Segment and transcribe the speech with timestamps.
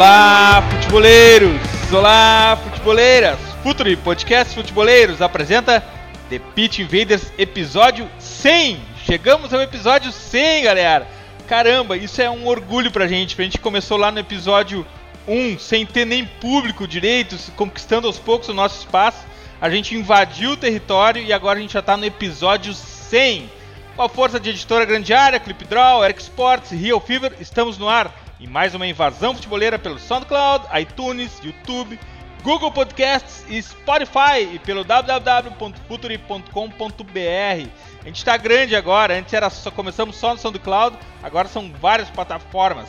[0.00, 1.60] Olá, futeboleiros!
[1.92, 3.38] Olá, futeboleiras!
[3.62, 5.84] Futuri Podcast Futeboleiros apresenta
[6.30, 8.80] The Pitch Invaders episódio 100!
[9.04, 11.06] Chegamos ao episódio 100, galera!
[11.46, 13.38] Caramba, isso é um orgulho pra gente.
[13.38, 14.86] A gente começou lá no episódio
[15.28, 19.26] 1 sem ter nem público direito, conquistando aos poucos o nosso espaço.
[19.60, 23.50] A gente invadiu o território e agora a gente já tá no episódio 100.
[23.94, 28.29] Com a força de editora Grande Área, Clipdraw, Eric Sports Real Fever, estamos no ar
[28.40, 32.00] e mais uma invasão futeboleira pelo SoundCloud, iTunes, YouTube,
[32.42, 37.68] Google Podcasts e Spotify e pelo www.futuri.com.br.
[38.00, 42.08] A gente está grande agora, antes era só começamos só no SoundCloud, agora são várias
[42.08, 42.88] plataformas.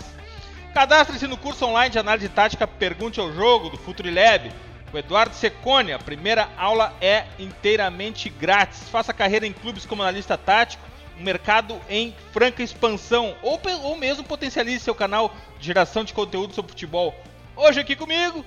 [0.73, 4.49] Cadastre-se no curso online de análise tática Pergunte ao Jogo do Futuri Lab.
[4.93, 8.88] O Eduardo Secone, a primeira aula é inteiramente grátis.
[8.89, 10.91] Faça carreira em clubes como analista tático
[11.22, 16.72] mercado em franca expansão, ou, ou mesmo potencialize seu canal de geração de conteúdo sobre
[16.72, 17.16] futebol.
[17.55, 18.45] Hoje aqui comigo,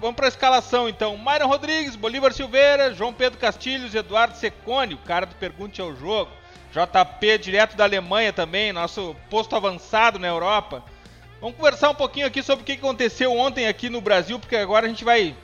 [0.00, 4.98] vamos para a escalação então: Myron Rodrigues, Bolívar Silveira, João Pedro Castilhos, Eduardo Secone, o
[4.98, 6.30] cara do Pergunte ao Jogo,
[6.72, 10.82] JP direto da Alemanha também, nosso posto avançado na Europa.
[11.40, 14.86] Vamos conversar um pouquinho aqui sobre o que aconteceu ontem aqui no Brasil, porque agora
[14.86, 15.34] a gente vai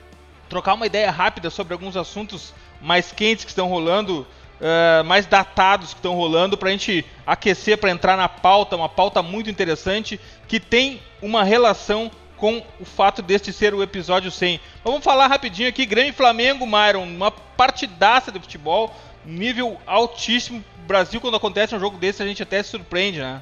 [0.49, 4.27] trocar uma ideia rápida sobre alguns assuntos mais quentes que estão rolando
[4.59, 8.89] uh, mais datados que estão rolando para a gente aquecer para entrar na pauta, uma
[8.89, 14.59] pauta muito interessante que tem uma relação com o fato deste ser o episódio 100.
[14.83, 18.93] Vamos falar rapidinho aqui, Grêmio e Flamengo, Myron, uma partidaça de futebol,
[19.25, 20.63] nível altíssimo.
[20.85, 23.41] Brasil, quando acontece um jogo desse, a gente até se surpreende, né?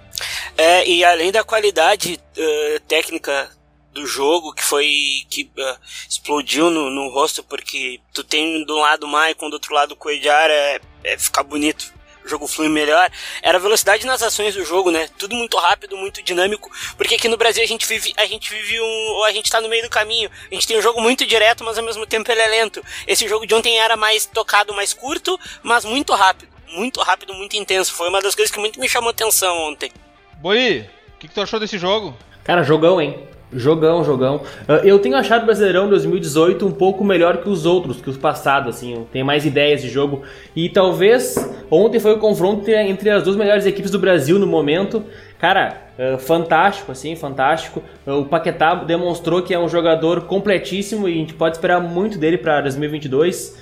[0.56, 3.50] É, e além da qualidade uh, técnica
[3.94, 5.78] do jogo que foi que uh,
[6.10, 9.96] explodiu no, no, rosto porque tu tem do lado o Maicon, do outro lado o
[9.96, 11.94] Coedjar, é, é ficar bonito.
[12.24, 13.10] O jogo flui melhor.
[13.42, 15.10] Era a velocidade nas ações do jogo, né?
[15.18, 16.70] Tudo muito rápido, muito dinâmico.
[16.96, 19.68] Porque aqui no Brasil a gente vive, a gente vive um, a gente tá no
[19.68, 20.30] meio do caminho.
[20.52, 22.84] A gente tem um jogo muito direto, mas ao mesmo tempo ele é lento.
[23.08, 26.52] Esse jogo de ontem era mais tocado, mais curto, mas muito rápido.
[26.70, 27.92] Muito rápido, muito intenso.
[27.92, 29.92] Foi uma das coisas que muito me chamou atenção ontem.
[30.38, 32.16] Boi, o que, que tu achou desse jogo?
[32.44, 33.28] Cara, jogão, hein?
[33.54, 34.42] Jogão, jogão.
[34.68, 38.18] Ah, eu tenho achado o Brasileirão 2018 um pouco melhor que os outros, que os
[38.18, 39.06] passados, assim.
[39.12, 40.22] Tem mais ideias de jogo.
[40.56, 41.36] E talvez
[41.70, 45.04] ontem foi o confronto entre as duas melhores equipes do Brasil no momento.
[45.38, 47.84] Cara, ah, fantástico, assim, fantástico.
[48.08, 52.18] Ah, o Paquetá demonstrou que é um jogador completíssimo e a gente pode esperar muito
[52.18, 53.60] dele para 2022.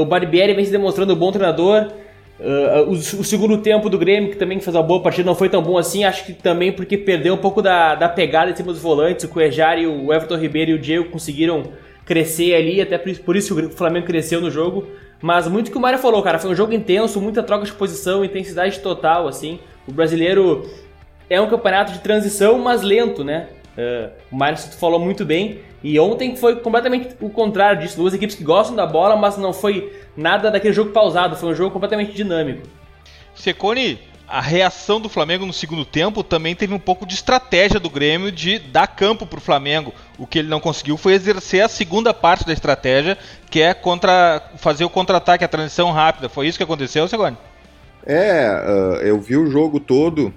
[0.00, 1.88] o Barbieri vem se demonstrando um bom treinador.
[2.40, 5.50] Uh, o, o, segundo tempo do Grêmio, que também fez uma boa partida, não foi
[5.50, 6.04] tão bom assim.
[6.04, 9.24] Acho que também porque perdeu um pouco da, da pegada em cima dos volantes.
[9.24, 11.64] O Cuejar e o Everton Ribeiro e o Diego conseguiram
[12.04, 14.86] crescer ali, até por, por isso o Flamengo cresceu no jogo.
[15.20, 18.24] Mas muito que o Mário falou, cara, foi um jogo intenso, muita troca de posição,
[18.24, 19.60] intensidade total, assim.
[19.86, 20.66] O brasileiro
[21.28, 23.48] é um campeonato de transição, mas lento, né?
[23.80, 25.60] Uh, o Mário falou muito bem.
[25.82, 27.96] E ontem foi completamente o contrário disso.
[27.96, 31.36] Duas equipes que gostam da bola, mas não foi nada daquele jogo pausado.
[31.36, 32.62] Foi um jogo completamente dinâmico.
[33.34, 33.98] Secone,
[34.28, 38.30] a reação do Flamengo no segundo tempo também teve um pouco de estratégia do Grêmio
[38.30, 39.94] de dar campo para o Flamengo.
[40.18, 43.16] O que ele não conseguiu foi exercer a segunda parte da estratégia,
[43.50, 46.28] que é contra fazer o contra-ataque, a transição rápida.
[46.28, 47.36] Foi isso que aconteceu, Segone?
[48.06, 50.32] É, uh, eu vi o jogo todo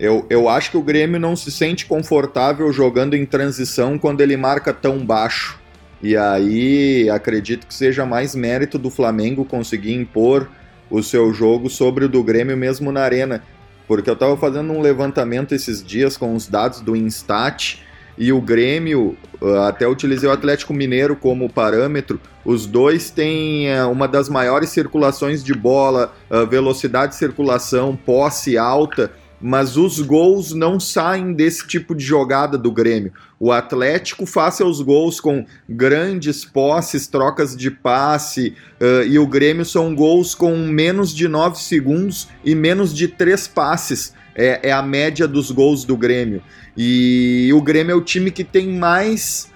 [0.00, 4.34] eu, eu acho que o Grêmio não se sente confortável jogando em transição quando ele
[4.34, 5.60] marca tão baixo.
[6.02, 10.48] E aí acredito que seja mais mérito do Flamengo conseguir impor
[10.90, 13.42] o seu jogo sobre o do Grêmio mesmo na arena.
[13.86, 17.80] Porque eu estava fazendo um levantamento esses dias com os dados do Instat
[18.16, 23.84] e o Grêmio, ah, até utilizei o Atlético Mineiro como parâmetro, os dois têm eh,
[23.84, 30.52] uma das maiores circulações de bola, ah, velocidade de circulação, posse alta mas os gols
[30.52, 33.12] não saem desse tipo de jogada do Grêmio.
[33.38, 39.64] O Atlético faz seus gols com grandes posses, trocas de passe, uh, e o Grêmio
[39.64, 44.12] são gols com menos de 9 segundos e menos de 3 passes.
[44.34, 46.42] É, é a média dos gols do Grêmio.
[46.76, 49.49] E o Grêmio é o time que tem mais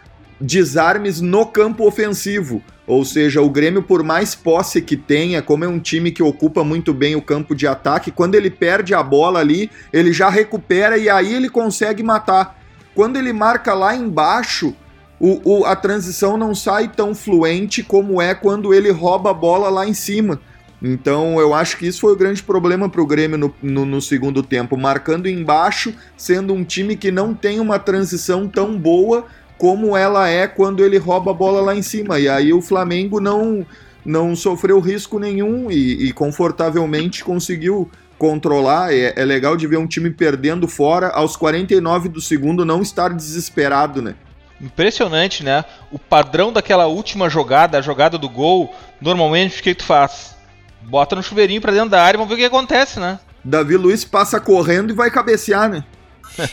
[0.45, 2.63] desarmes no campo ofensivo.
[2.87, 6.63] Ou seja, o Grêmio, por mais posse que tenha, como é um time que ocupa
[6.63, 10.99] muito bem o campo de ataque, quando ele perde a bola ali, ele já recupera
[10.99, 12.63] e aí ele consegue matar.
[12.95, 14.75] quando ele marca lá embaixo,
[15.19, 19.71] o, o, a transição não sai tão fluente como é quando ele rouba a bola
[19.71, 20.39] lá em cima.
[20.83, 24.03] Então eu acho que isso foi o grande problema para o Grêmio no, no, no,
[24.03, 29.27] segundo tempo, marcando embaixo, sendo um time que não tem uma transição tão boa
[29.59, 32.19] como ela é quando ele rouba a bola lá em cima.
[32.19, 33.67] E aí o Flamengo não,
[34.05, 38.93] não sofreu risco nenhum e, e confortavelmente conseguiu controlar.
[38.93, 43.13] É, é legal de ver um time perdendo fora aos 49 do segundo, não estar
[43.13, 44.15] desesperado, né?
[44.61, 45.65] Impressionante, né?
[45.91, 50.35] O padrão daquela última jogada, a jogada do gol, normalmente o que tu faz?
[50.85, 53.19] bota no chuveirinho pra dentro da área e vamos ver o que acontece, né?
[53.43, 55.85] Davi Luiz passa correndo e vai cabecear, né?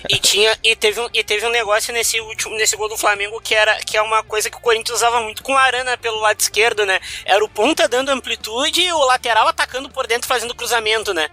[0.10, 3.42] E tinha e teve um, e teve um negócio nesse último nesse gol do Flamengo
[3.42, 6.20] que era que é uma coisa que o Corinthians usava muito com a Arana pelo
[6.20, 7.00] lado esquerdo, né?
[7.26, 11.30] Era o ponta dando amplitude e o lateral atacando por dentro fazendo cruzamento, né?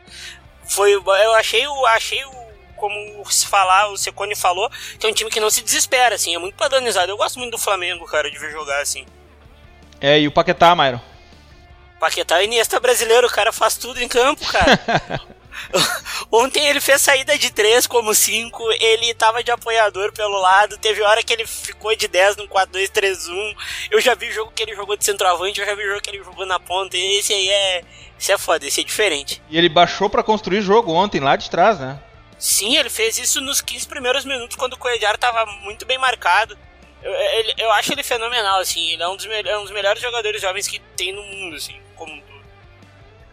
[0.65, 2.49] Foi eu achei o achei o
[2.79, 6.35] como se falar, o Secone falou, que é um time que não se desespera assim,
[6.35, 7.11] é muito padronizado.
[7.11, 9.05] Eu gosto muito do Flamengo, cara, de ver jogar assim.
[10.01, 11.01] É, e o Paquetá, Mairo?
[11.99, 14.79] Paquetá é Iniesta brasileiro, o cara faz tudo em campo, cara.
[16.31, 21.03] Ontem ele fez saída de 3 como 5, ele tava de apoiador pelo lado, teve
[21.03, 23.57] hora que ele ficou de 10 no 4-2-3-1.
[23.91, 26.23] Eu já vi jogo que ele jogou de centroavante, eu já vi jogo que ele
[26.23, 26.97] jogou na ponta.
[26.97, 27.85] Esse aí é.
[28.19, 29.41] Esse é foda, esse é diferente.
[29.49, 32.01] E ele baixou para construir jogo ontem, lá de trás, né?
[32.37, 36.59] Sim, ele fez isso nos 15 primeiros minutos, quando o Coelhar tava muito bem marcado.
[37.03, 38.91] Eu, ele, eu acho ele fenomenal, assim.
[38.91, 41.77] Ele é um, dos, é um dos melhores jogadores jovens que tem no mundo, assim,
[41.95, 42.38] como um todo.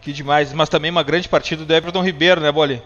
[0.06, 2.80] Que demais, mas também uma grande partida do Everton Ribeiro, né, Boli?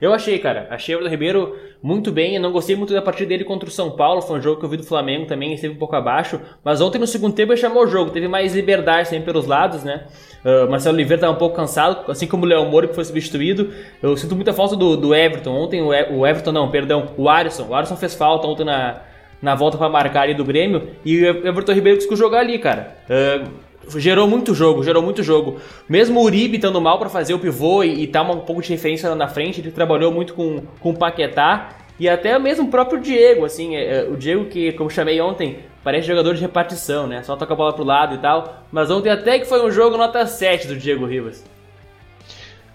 [0.00, 0.66] Eu achei, cara.
[0.70, 2.34] Achei o Everton Ribeiro muito bem.
[2.34, 4.20] Eu não gostei muito da partida dele contra o São Paulo.
[4.20, 6.40] Foi um jogo que eu vi do Flamengo também, esteve um pouco abaixo.
[6.64, 8.10] Mas ontem no segundo tempo ele chamou o jogo.
[8.10, 10.04] Teve mais liberdade também pelos lados, né?
[10.44, 13.72] Uh, Marcelo Oliveira estava um pouco cansado, assim como o Léo Moro que foi substituído.
[14.02, 15.52] Eu sinto muita falta do, do Everton.
[15.52, 17.68] Ontem o, o Everton, não, perdão, o Alisson.
[17.68, 19.00] O Alisson fez falta ontem na,
[19.40, 20.88] na volta para marcar ali do Grêmio.
[21.04, 22.96] E o Everton Ribeiro conseguiu jogar ali, cara.
[23.08, 23.64] Uh,
[23.96, 25.58] gerou muito jogo, gerou muito jogo.
[25.88, 28.70] Mesmo o Uribe estando mal para fazer o pivô e, e tá um pouco de
[28.70, 31.70] referência na frente, ele trabalhou muito com, com o Paquetá.
[31.98, 35.60] E até mesmo o próprio Diego, assim, é, é, o Diego que, como chamei ontem,
[35.82, 37.22] parece jogador de repartição, né?
[37.22, 38.64] Só toca a bola pro lado e tal.
[38.70, 41.42] Mas ontem até que foi um jogo nota 7 do Diego Rivas.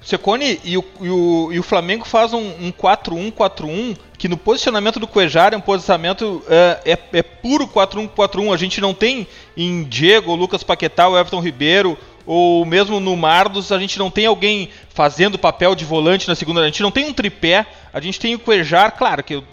[0.01, 5.07] Secone e o, e o, e o Flamengo faz um 4-1-4-1 que no posicionamento do
[5.07, 8.53] Cuejar é um posicionamento é, é, é puro 4-1-4-1.
[8.53, 13.71] A gente não tem em Diego, Lucas Paquetá, o Everton Ribeiro ou mesmo no Mardos,
[13.71, 16.62] a gente não tem alguém fazendo papel de volante na segunda.
[16.62, 18.95] A gente não tem um tripé, a gente tem o Cuejar.
[18.98, 19.44] Claro que uh,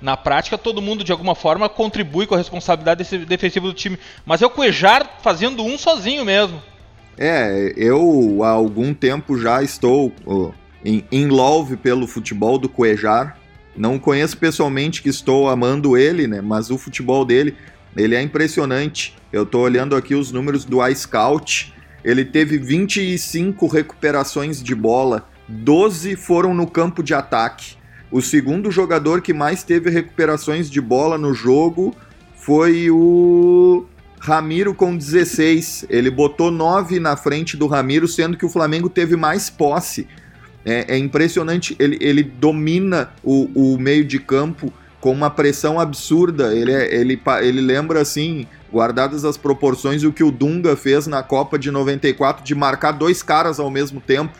[0.00, 4.42] na prática todo mundo de alguma forma contribui com a responsabilidade defensiva do time, mas
[4.42, 6.62] é o Cuejar fazendo um sozinho mesmo.
[7.18, 10.12] É, eu há algum tempo já estou
[10.84, 13.36] em, em love pelo futebol do Cuejar.
[13.76, 16.40] Não conheço pessoalmente que estou amando ele, né?
[16.40, 17.56] Mas o futebol dele,
[17.96, 19.16] ele é impressionante.
[19.32, 21.74] Eu estou olhando aqui os números do iScout.
[22.04, 27.76] Ele teve 25 recuperações de bola, 12 foram no campo de ataque.
[28.10, 31.94] O segundo jogador que mais teve recuperações de bola no jogo
[32.36, 33.84] foi o
[34.18, 35.86] Ramiro com 16.
[35.88, 40.06] Ele botou 9 na frente do Ramiro, sendo que o Flamengo teve mais posse.
[40.64, 46.54] É, é impressionante, ele, ele domina o, o, meio de campo com uma pressão absurda.
[46.54, 51.22] Ele, é, ele, ele lembra, assim, guardadas as proporções, o que o Dunga fez na
[51.22, 54.36] Copa de 94, de marcar dois caras ao mesmo tempo.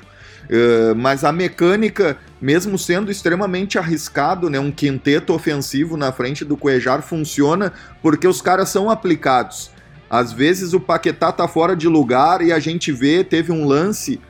[0.48, 6.56] Uh, mas a mecânica, mesmo sendo extremamente arriscado, né, um quinteto ofensivo na frente do
[6.56, 9.70] Cuejar funciona porque os caras são aplicados.
[10.10, 14.20] Às vezes o Paquetá tá fora de lugar e a gente vê, teve um lance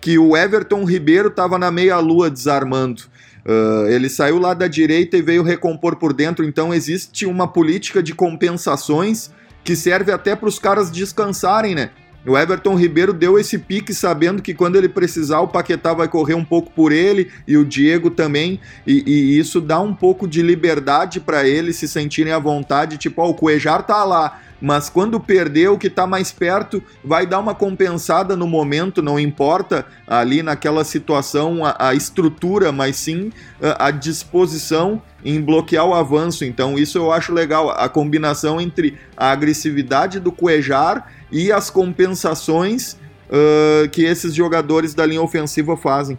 [0.00, 3.02] que o Everton Ribeiro estava na meia-lua desarmando.
[3.44, 8.02] Uh, ele saiu lá da direita e veio recompor por dentro, então existe uma política
[8.02, 9.30] de compensações
[9.64, 11.90] que serve até para os caras descansarem, né?
[12.26, 16.34] O Everton Ribeiro deu esse pique sabendo que quando ele precisar o Paquetá vai correr
[16.34, 20.42] um pouco por ele e o Diego também, e, e isso dá um pouco de
[20.42, 25.18] liberdade para eles se sentirem à vontade, tipo, ó, o Cuejar tá lá, mas quando
[25.18, 30.42] perder, o que está mais perto vai dar uma compensada no momento, não importa ali
[30.42, 36.44] naquela situação a, a estrutura, mas sim a, a, disposição em bloquear o avanço.
[36.44, 42.98] Então, isso eu acho legal, a combinação entre a agressividade do Cuejar e as compensações
[43.30, 46.18] uh, que esses jogadores da linha ofensiva fazem.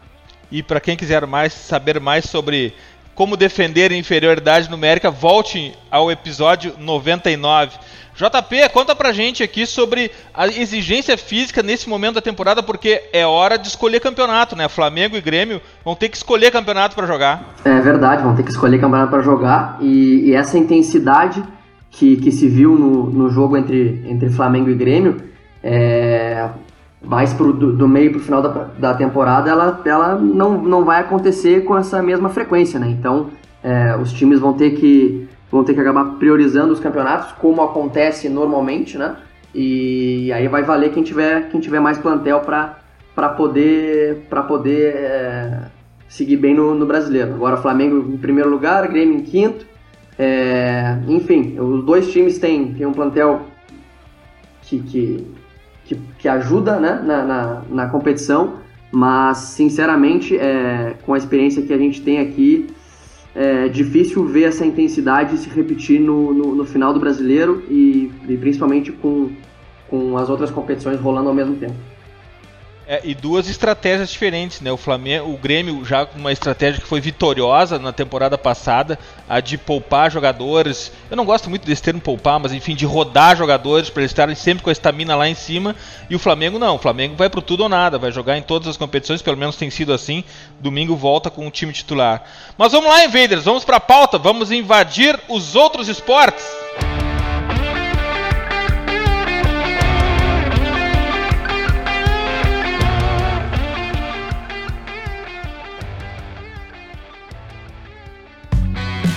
[0.52, 2.74] E para quem quiser mais saber mais sobre
[3.14, 7.78] como defender a inferioridade numérica, volte ao episódio 99.
[8.16, 13.26] JP, conta pra gente aqui sobre a exigência física nesse momento da temporada, porque é
[13.26, 14.68] hora de escolher campeonato, né?
[14.68, 17.56] Flamengo e Grêmio vão ter que escolher campeonato para jogar.
[17.64, 21.44] É verdade, vão ter que escolher campeonato para jogar e, e, essa intensidade
[21.90, 25.22] que, que se viu no, no jogo entre, entre Flamengo e Grêmio,
[25.64, 26.50] é,
[27.02, 30.86] mais pro, do, do meio para o final da, da temporada, ela, ela não, não
[30.86, 32.88] vai acontecer com essa mesma frequência, né?
[32.90, 33.30] Então,
[33.64, 38.30] é, os times vão ter que vão ter que acabar priorizando os campeonatos, como acontece
[38.30, 39.18] normalmente, né?
[39.54, 45.60] E aí vai valer quem tiver, quem tiver mais plantel para poder, pra poder é,
[46.08, 47.34] seguir bem no, no, brasileiro.
[47.34, 49.66] Agora Flamengo em primeiro lugar, Grêmio em quinto.
[50.18, 53.42] É, enfim, os dois times têm, têm um plantel
[54.62, 55.28] que, que,
[55.84, 58.58] que, que ajuda né, na, na, na, competição,
[58.92, 62.68] mas sinceramente, é, com a experiência que a gente tem aqui,
[63.36, 68.38] é difícil ver essa intensidade se repetir no, no, no final do brasileiro e, e,
[68.38, 69.30] principalmente com,
[69.88, 71.76] com as outras competições rolando ao mesmo tempo.
[72.92, 74.70] É, e duas estratégias diferentes, né?
[74.70, 79.40] O Flamengo, o Grêmio já com uma estratégia que foi vitoriosa na temporada passada, a
[79.40, 80.92] de poupar jogadores.
[81.10, 84.36] Eu não gosto muito desse termo poupar, mas enfim, de rodar jogadores para eles estarem
[84.36, 85.74] sempre com a estamina lá em cima.
[86.10, 88.68] E o Flamengo não, o Flamengo vai pro tudo ou nada, vai jogar em todas
[88.68, 90.22] as competições, pelo menos tem sido assim.
[90.60, 92.26] Domingo volta com o time titular.
[92.58, 96.44] Mas vamos lá, Invaders, vamos para a pauta, vamos invadir os outros esportes.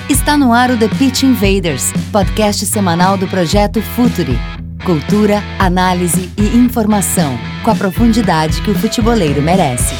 [0.08, 4.38] Está no ar o The Pitch Invaders, podcast semanal do projeto Futuri.
[4.84, 9.94] Cultura, análise e informação, com a profundidade que o futeboleiro merece.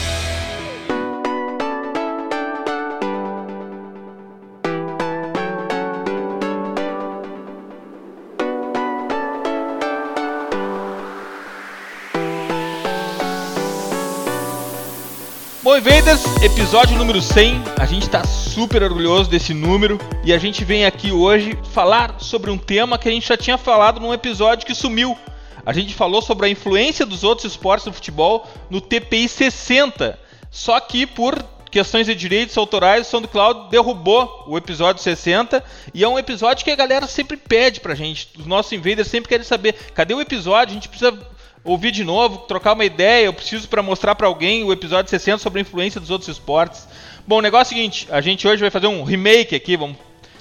[15.75, 17.61] Bom, Invaders, episódio número 100.
[17.81, 22.49] A gente está super orgulhoso desse número e a gente vem aqui hoje falar sobre
[22.49, 25.19] um tema que a gente já tinha falado num episódio que sumiu.
[25.67, 30.17] A gente falou sobre a influência dos outros esportes do futebol no TPI 60.
[30.49, 35.61] Só que por questões de direitos autorais, o SoundCloud derrubou o episódio 60
[35.93, 38.29] e é um episódio que a galera sempre pede pra gente.
[38.39, 41.34] Os nossos invaders sempre querem saber cadê o episódio, a gente precisa
[41.65, 45.39] ouvir de novo, trocar uma ideia, eu preciso para mostrar para alguém o episódio 60
[45.39, 46.87] sobre a influência dos outros esportes.
[47.27, 49.97] Bom, o negócio é o seguinte, a gente hoje vai fazer um remake aqui, vamos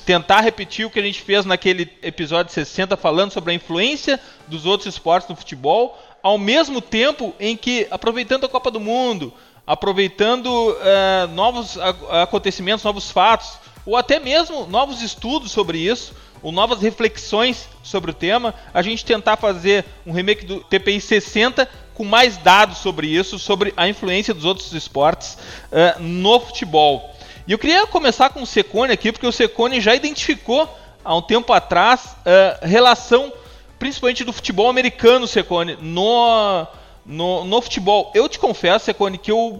[0.05, 4.65] tentar repetir o que a gente fez naquele episódio 60 falando sobre a influência dos
[4.65, 9.33] outros esportes no futebol, ao mesmo tempo em que aproveitando a Copa do Mundo,
[9.65, 11.77] aproveitando uh, novos
[12.21, 16.13] acontecimentos, novos fatos, ou até mesmo novos estudos sobre isso,
[16.43, 21.67] ou novas reflexões sobre o tema, a gente tentar fazer um remake do TPI 60
[21.93, 25.38] com mais dados sobre isso, sobre a influência dos outros esportes
[25.71, 27.15] uh, no futebol.
[27.47, 30.67] E eu queria começar com o Secone aqui, porque o Secone já identificou
[31.03, 33.31] há um tempo atrás uh, relação,
[33.79, 36.67] principalmente do futebol americano, Secone, no,
[37.05, 38.12] no, no futebol.
[38.13, 39.57] Eu te confesso, Secone, que eu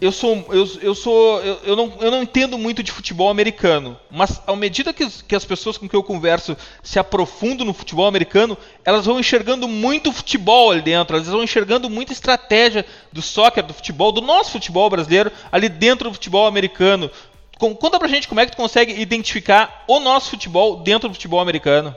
[0.00, 3.96] eu sou eu, eu sou eu, eu, não, eu não entendo muito de futebol americano,
[4.10, 8.06] mas à medida que, que as pessoas com que eu converso se aprofundam no futebol
[8.06, 13.64] americano, elas vão enxergando muito futebol ali dentro, elas vão enxergando muita estratégia do soccer,
[13.64, 17.10] do futebol, do nosso futebol brasileiro ali dentro do futebol americano.
[17.56, 21.40] Conta pra gente como é que tu consegue identificar o nosso futebol dentro do futebol
[21.40, 21.96] americano.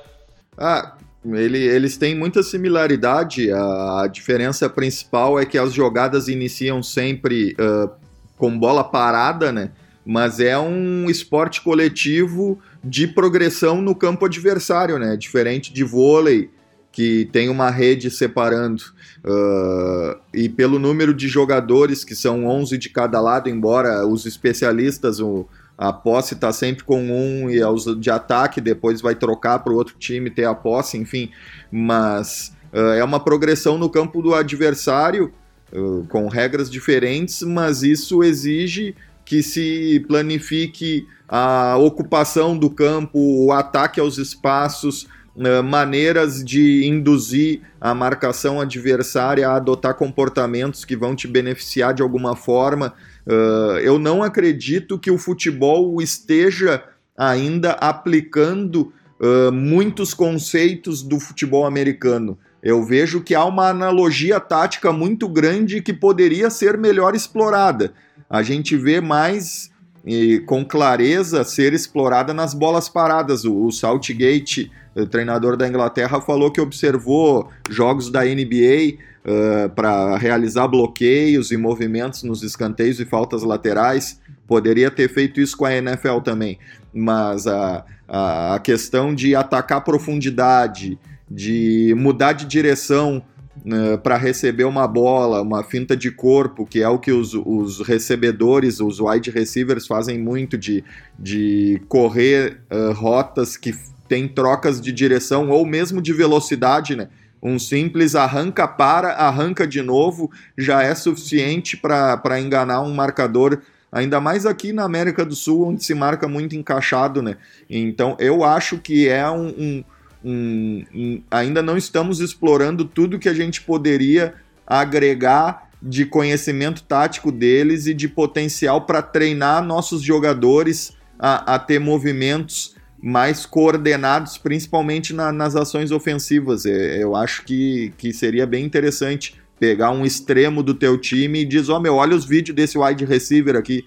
[0.55, 0.93] Ah,
[1.35, 3.51] ele, eles têm muita similaridade.
[3.51, 7.89] A, diferença principal é que as jogadas iniciam sempre uh,
[8.37, 9.71] com bola parada, né?
[10.05, 15.17] Mas é um esporte coletivo de progressão no campo adversário, né?
[15.17, 16.49] Diferente de vôlei,
[16.91, 18.83] que tem uma rede separando.
[19.25, 25.19] Uh, e pelo número de jogadores, que são 11 de cada lado, embora os especialistas,
[25.19, 25.45] o,
[25.77, 29.75] a posse está sempre com um e aos de ataque, depois vai trocar para o
[29.75, 31.29] outro time ter a posse, enfim.
[31.71, 35.31] Mas uh, é uma progressão no campo do adversário,
[35.71, 43.51] uh, com regras diferentes, mas isso exige que se planifique a ocupação do campo, o
[43.51, 45.03] ataque aos espaços,
[45.35, 52.01] uh, maneiras de induzir a marcação adversária a adotar comportamentos que vão te beneficiar de
[52.01, 52.95] alguma forma.
[53.27, 56.81] Uh, eu não acredito que o futebol esteja
[57.17, 62.37] ainda aplicando uh, muitos conceitos do futebol americano.
[62.63, 67.93] Eu vejo que há uma analogia tática muito grande que poderia ser melhor explorada.
[68.29, 69.71] A gente vê mais
[70.05, 73.43] e, com clareza ser explorada nas bolas paradas.
[73.43, 74.71] O, o Saltgate,
[75.05, 82.23] treinador da Inglaterra, falou que observou jogos da NBA uh, para realizar bloqueios e movimentos
[82.23, 84.19] nos escanteios e faltas laterais.
[84.47, 86.57] Poderia ter feito isso com a NFL também,
[86.93, 90.97] mas a, a, a questão de atacar profundidade,
[91.29, 93.21] de mudar de direção
[93.65, 97.81] né, para receber uma bola, uma finta de corpo, que é o que os, os
[97.81, 100.83] recebedores, os wide receivers fazem muito, de,
[101.17, 103.73] de correr uh, rotas que
[104.07, 107.09] tem trocas de direção ou mesmo de velocidade, né?
[107.41, 113.61] Um simples arranca para, arranca de novo, já é suficiente para enganar um marcador,
[113.91, 117.37] ainda mais aqui na América do Sul, onde se marca muito encaixado, né?
[117.69, 119.83] Então eu acho que é um, um
[120.23, 124.33] um, um, ainda não estamos explorando tudo que a gente poderia
[124.65, 131.79] agregar de conhecimento tático deles e de potencial para treinar nossos jogadores a, a, ter
[131.79, 136.65] movimentos mais coordenados, principalmente na, nas ações ofensivas.
[136.65, 141.45] É, eu acho que, que seria bem interessante pegar um extremo do teu time e
[141.45, 143.85] dizer, ó, oh, meu, olha os vídeos desse wide receiver aqui,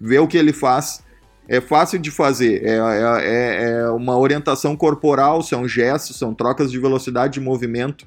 [0.00, 1.04] vê o que ele faz
[1.48, 2.64] é fácil de fazer.
[2.64, 8.06] É, é, é, é, uma orientação corporal, são gestos, são trocas de velocidade de movimento.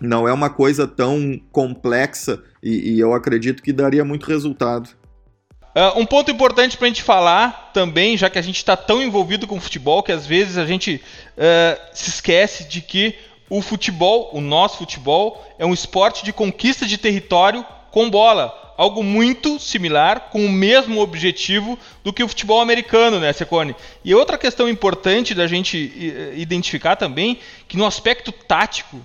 [0.00, 4.90] Não é uma coisa tão complexa e, e eu acredito que daria muito resultado.
[5.76, 9.02] Uh, um ponto importante para a gente falar também, já que a gente está tão
[9.02, 11.02] envolvido com o futebol, que às vezes a gente
[11.36, 13.14] uh, se esquece de que
[13.50, 19.02] o futebol, o nosso futebol, é um esporte de conquista de território com bola algo
[19.02, 23.74] muito similar, com o mesmo objetivo do que o futebol americano, né, Secone?
[24.04, 25.76] E outra questão importante da gente
[26.36, 29.00] identificar também, que no aspecto tático,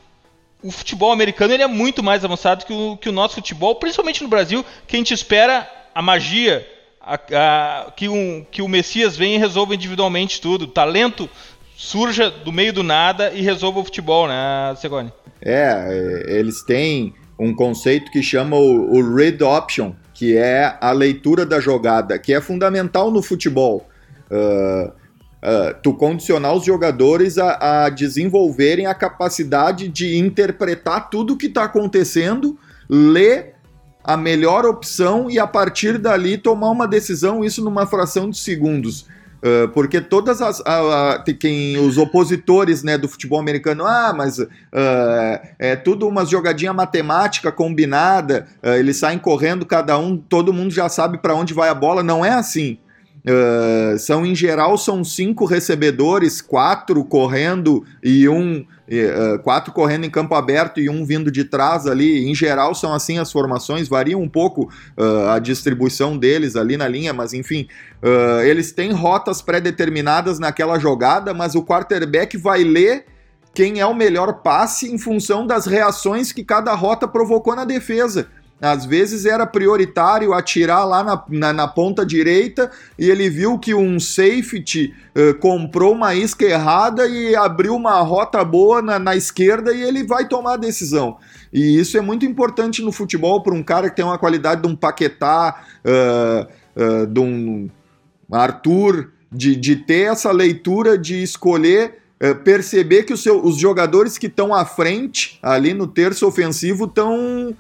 [0.62, 4.22] o futebol americano ele é muito mais avançado que o, que o nosso futebol, principalmente
[4.22, 6.68] no Brasil, que a gente espera a magia,
[7.00, 10.68] a, a, que, um, que o Messias venha e resolva individualmente tudo.
[10.68, 11.30] Talento
[11.76, 15.12] surja do meio do nada e resolva o futebol, né, Segone?
[15.42, 20.92] É, é eles têm um conceito que chama o, o read option, que é a
[20.92, 23.90] leitura da jogada, que é fundamental no futebol.
[24.30, 31.38] Uh, uh, tu condicionar os jogadores a, a, desenvolverem a capacidade de interpretar tudo o
[31.38, 33.56] que está acontecendo, ler
[34.04, 39.06] a melhor opção e a partir dali tomar uma decisão, isso numa fração de segundos.
[39.42, 44.38] Uh, porque todas as a, a, quem, os opositores né, do futebol americano, ah, mas
[44.38, 44.48] uh,
[45.58, 50.88] é tudo uma jogadinha matemática combinada, uh, eles saem correndo cada um, todo mundo já
[50.88, 52.04] sabe para onde vai a bola.
[52.04, 52.78] Não é assim.
[53.24, 60.10] Uh, são em geral são cinco recebedores, quatro correndo e um uh, quatro correndo em
[60.10, 62.28] campo aberto e um vindo de trás ali.
[62.28, 66.88] Em geral são assim as formações, variam um pouco uh, a distribuição deles ali na
[66.88, 67.68] linha, mas enfim,
[68.44, 73.06] eles têm rotas pré-determinadas naquela jogada, mas o quarterback vai ler
[73.54, 78.28] quem é o melhor passe em função das reações que cada rota provocou na defesa.
[78.62, 83.74] Às vezes era prioritário atirar lá na, na, na ponta direita e ele viu que
[83.74, 89.74] um safety uh, comprou uma isca errada e abriu uma rota boa na, na esquerda
[89.74, 91.18] e ele vai tomar a decisão.
[91.52, 94.68] E isso é muito importante no futebol para um cara que tem uma qualidade de
[94.68, 96.48] um Paquetá, uh,
[96.80, 97.68] uh, de um
[98.32, 102.00] Arthur, de, de ter essa leitura de escolher
[102.44, 107.56] perceber que seu, os jogadores que estão à frente, ali no terço ofensivo, estão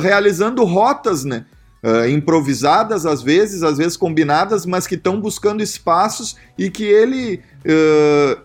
[0.00, 1.46] realizando rotas, né?
[1.82, 7.42] Uh, improvisadas às vezes, às vezes combinadas, mas que estão buscando espaços e que ele,
[7.64, 8.38] uh,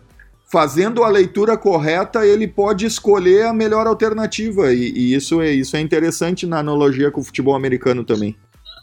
[0.49, 4.71] fazendo a leitura correta, ele pode escolher a melhor alternativa.
[4.71, 8.37] E, e, isso, é, isso é interessante na analogia com o futebol americano também.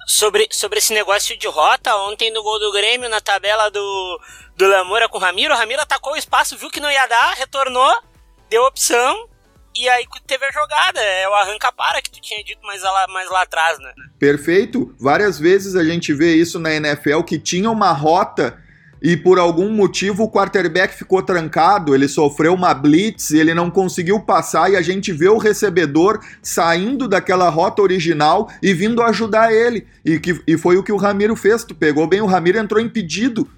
[0.07, 4.21] Sobre, sobre esse negócio de rota, ontem no gol do Grêmio, na tabela do,
[4.55, 7.35] do Lamora com o Ramiro, o Ramiro atacou o espaço, viu que não ia dar,
[7.39, 7.91] retornou,
[8.51, 9.29] deu opção,
[9.75, 13.31] e aí teve a jogada, é o arranca-para que tu tinha dito mais lá, mais
[13.31, 13.93] lá atrás, né?
[14.19, 14.95] Perfeito.
[14.99, 18.59] Várias vezes a gente vê isso na NFL que tinha uma rota
[19.03, 24.21] e por algum motivo o quarterback ficou trancado, ele sofreu uma blitz, ele não conseguiu
[24.21, 29.89] passar e a gente vê o recebedor saindo daquela rota original e vindo ajudar ele.
[30.05, 32.81] E, que, e foi o que o Ramiro fez, tu pegou bem, o Ramiro entrou
[32.81, 33.51] impedido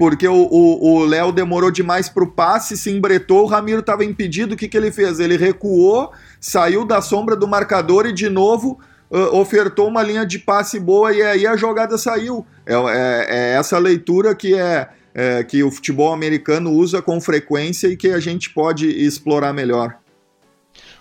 [0.00, 4.56] porque o Léo demorou demais para o passe, se embretou, o Ramiro estava impedido, o
[4.56, 5.20] que, que ele fez?
[5.20, 6.10] Ele recuou,
[6.40, 11.12] saiu da sombra do marcador e de novo uh, ofertou uma linha de passe boa
[11.12, 12.46] e aí a jogada saiu.
[12.64, 17.86] É, é, é essa leitura que é, é, que o futebol americano usa com frequência
[17.86, 19.98] e que a gente pode explorar melhor.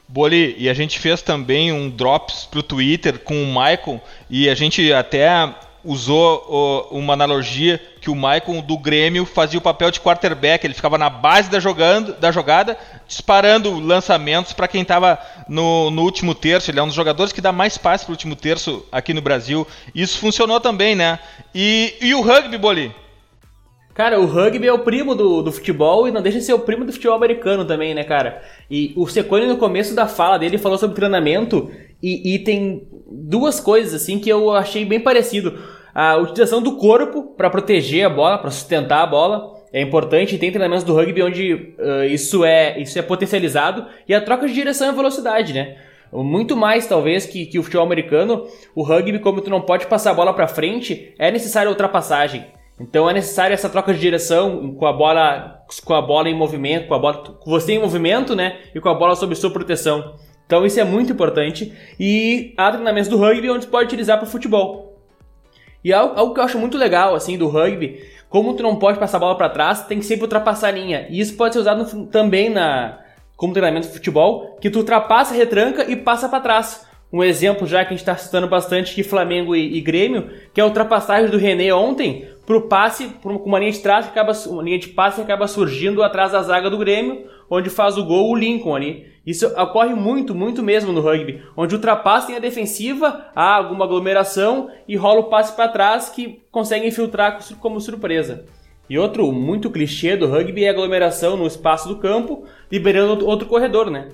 [0.09, 4.55] Boli, e a gente fez também um drops pro Twitter com o Michael e a
[4.55, 10.65] gente até usou uma analogia que o Maicon do Grêmio fazia o papel de quarterback,
[10.65, 16.03] ele ficava na base da, jogando, da jogada, disparando lançamentos para quem estava no, no,
[16.03, 16.71] último terço.
[16.71, 19.21] Ele é um dos jogadores que dá mais passe para o último terço aqui no
[19.21, 19.67] Brasil.
[19.93, 21.19] Isso funcionou também, né?
[21.53, 22.93] E, e o rugby, Boli?
[23.99, 26.59] Cara, o rugby é o primo do, do futebol e não deixa de ser o
[26.59, 28.41] primo do futebol americano também, né, cara?
[28.71, 31.69] E o Secone, no começo da fala dele, falou sobre treinamento
[32.01, 35.59] e, e tem duas coisas, assim, que eu achei bem parecido.
[35.93, 40.37] A utilização do corpo para proteger a bola, para sustentar a bola, é importante.
[40.37, 43.85] Tem treinamentos do rugby onde uh, isso, é, isso é potencializado.
[44.07, 45.75] E a troca de direção e velocidade, né?
[46.13, 50.11] Muito mais, talvez, que, que o futebol americano, o rugby, como tu não pode passar
[50.11, 52.45] a bola para frente, é necessária ultrapassagem.
[52.79, 56.87] Então é necessária essa troca de direção com a bola com a bola em movimento,
[56.87, 60.15] com a bola com você em movimento, né, e com a bola sob sua proteção.
[60.45, 64.27] Então isso é muito importante e há treinamentos do rugby onde você pode utilizar para
[64.27, 64.97] o futebol.
[65.83, 68.97] E algo, algo, que eu acho muito legal assim do rugby, como tu não pode
[68.97, 71.05] passar a bola para trás, tem que sempre ultrapassar a linha.
[71.09, 72.99] E isso pode ser usado no, também na
[73.35, 76.85] como treinamento de futebol, que tu ultrapassa, retranca e passa para trás.
[77.11, 80.59] Um exemplo já que a gente está citando bastante de Flamengo e, e, Grêmio, que
[80.59, 84.63] é a ultrapassagem do René ontem pro passe, com uma linha de trás acaba, uma
[84.63, 88.31] linha de passe que acaba surgindo atrás da zaga do Grêmio, onde faz o gol
[88.31, 89.05] o Lincoln ali.
[89.23, 94.95] Isso ocorre muito, muito mesmo no rugby, onde ultrapassa a defensiva, há alguma aglomeração e
[94.95, 98.45] rola o passe para trás que consegue infiltrar como surpresa.
[98.89, 103.47] E outro muito clichê do rugby é a aglomeração no espaço do campo, liberando outro
[103.47, 104.09] corredor, né?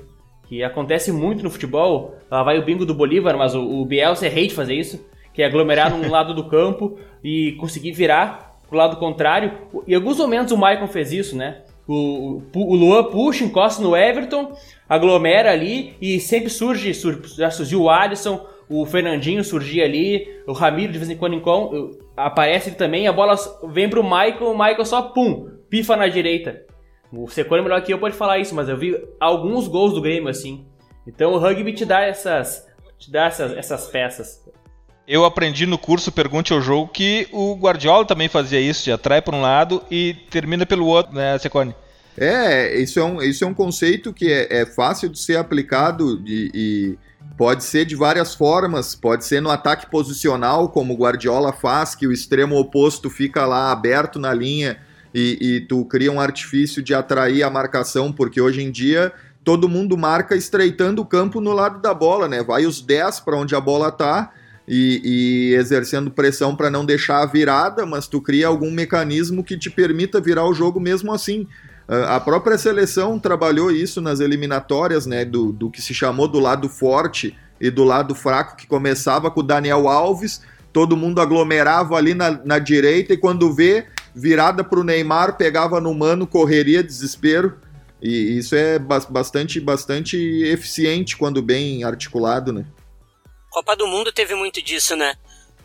[0.50, 2.15] Que acontece muito no futebol.
[2.30, 5.14] Lá vai o bingo do Bolívar, mas o, o Bielsa é rei de fazer isso
[5.36, 9.52] que é aglomerar num lado do campo e conseguir virar pro lado contrário.
[9.86, 11.62] Em alguns momentos o Maicon fez isso, né?
[11.88, 14.56] O, o, o Luan puxa, encosta no Everton,
[14.89, 16.91] aglomera ali e sempre surge,
[17.38, 21.98] já surgiu o Alisson, o Fernandinho surgia ali, o Ramiro de vez em quando, em
[22.17, 23.36] aparece ele também, a bola
[23.67, 26.63] vem pro Michael, o Michael só pum, pifa na direita.
[27.12, 30.30] O Secone melhor que eu pode falar isso, mas eu vi alguns gols do Grêmio
[30.30, 30.65] assim.
[31.06, 32.67] Então o rugby te dá essas,
[32.98, 34.43] te dá essas, essas peças.
[35.08, 39.22] Eu aprendi no curso Pergunte ao Jogo que o Guardiola também fazia isso, de atrai
[39.22, 41.76] por um lado e termina pelo outro, né, Secone?
[42.18, 46.24] É, isso é um, isso é um conceito que é, é fácil de ser aplicado
[46.26, 46.98] e
[47.38, 48.96] pode ser de várias formas.
[48.96, 53.72] Pode ser no ataque posicional, como o Guardiola faz, que o extremo oposto fica lá
[53.72, 54.78] aberto na linha
[55.13, 59.13] e, e tu cria um artifício de atrair a marcação, porque hoje em dia
[59.44, 62.41] todo mundo marca estreitando o campo no lado da bola, né?
[62.41, 64.32] Vai os 10 para onde a bola tá
[64.67, 65.01] e,
[65.51, 69.69] e exercendo pressão para não deixar a virada, mas tu cria algum mecanismo que te
[69.69, 71.47] permita virar o jogo mesmo assim.
[71.88, 75.23] Ah, a própria seleção trabalhou isso nas eliminatórias, né?
[75.23, 79.39] Do, do que se chamou do lado forte e do lado fraco, que começava com
[79.39, 80.41] o Daniel Alves,
[80.73, 85.80] todo mundo aglomerava ali na, na direita e quando vê, virada para o Neymar, pegava
[85.80, 87.56] no mano, correria, desespero.
[88.01, 92.65] E isso é bastante, bastante eficiente quando bem articulado, né?
[93.56, 95.15] Copa do Mundo teve muito disso, né?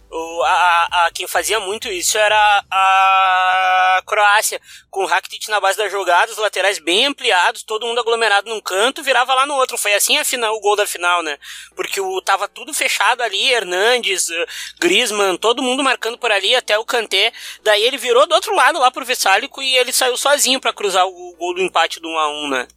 [0.09, 5.77] O, a, a, quem fazia muito isso era a Croácia, com o Rakitic na base
[5.77, 9.77] da jogada, os laterais bem ampliados, todo mundo aglomerado num canto, virava lá no outro.
[9.77, 11.37] Foi assim a final, o gol da final, né?
[11.75, 14.47] Porque o, tava tudo fechado ali, Hernandes, eh,
[14.81, 17.33] Griezmann, todo mundo marcando por ali, até o Kanté.
[17.65, 21.07] Daí ele virou do outro lado lá pro Vessálico e ele saiu sozinho para cruzar
[21.07, 22.69] o, o, gol do empate do 1 a 1 né?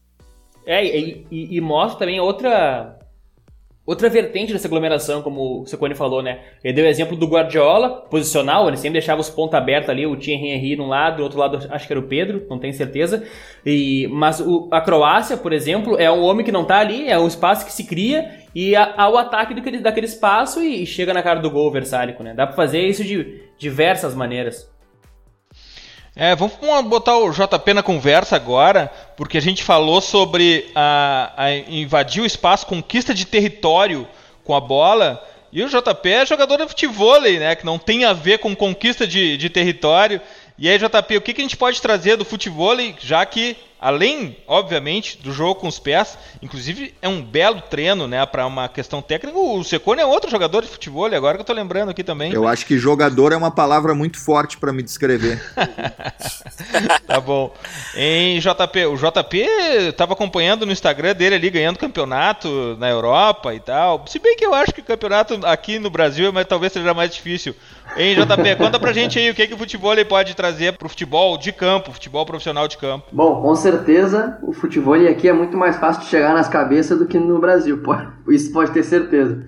[0.66, 2.98] É, e, e, e mostra também outra
[3.86, 6.40] Outra vertente dessa aglomeração, como o Secone falou, né?
[6.64, 10.16] Ele deu o exemplo do Guardiola, posicional, ele sempre deixava os pontos abertos ali, o
[10.16, 13.28] Thierry Henry num lado, do outro lado acho que era o Pedro, não tenho certeza.
[13.66, 17.20] E, mas o, a Croácia, por exemplo, é um homem que não está ali, é
[17.20, 21.14] um espaço que se cria e há o ataque daquele, daquele espaço e, e, chega
[21.14, 22.34] na cara do gol versálico, né?
[22.34, 24.72] Dá para fazer isso de diversas maneiras.
[26.16, 31.56] É, vamos botar o JP na conversa agora, porque a gente falou sobre a, a
[31.56, 34.08] invadir o espaço, conquista de território
[34.44, 35.28] com a bola.
[35.52, 37.56] E o JP é jogador de futebol, né?
[37.56, 40.22] Que não tem a ver com conquista de, de território.
[40.58, 44.38] E aí, JP, o que, que a gente pode trazer do futebol, já que além,
[44.48, 49.02] obviamente, do jogo com os pés, inclusive é um belo treino, né, para uma questão
[49.02, 49.38] técnica.
[49.38, 52.32] O Secone é outro jogador de futebol, agora que eu tô lembrando aqui também.
[52.32, 55.44] Eu acho que jogador é uma palavra muito forte para me descrever.
[57.06, 57.54] tá bom.
[57.94, 63.60] Em JP, o JP tava acompanhando no Instagram dele ali ganhando campeonato na Europa e
[63.60, 64.06] tal.
[64.08, 67.14] Se bem que eu acho que o campeonato aqui no Brasil mas talvez seja mais
[67.14, 67.54] difícil.
[67.98, 71.38] Hein, JP, conta pra gente aí o que, que o futebol pode trazer pro futebol
[71.38, 73.08] de campo, futebol profissional de campo.
[73.12, 73.73] Bom, com certeza
[74.42, 77.82] o futebol aqui é muito mais fácil de chegar nas cabeças do que no Brasil,
[78.28, 79.46] isso pode ter certeza.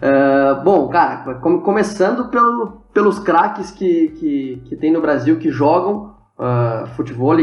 [0.00, 6.14] Uh, bom, cara, começando pelo, pelos craques que, que, que tem no Brasil que jogam
[6.38, 7.36] uh, futebol,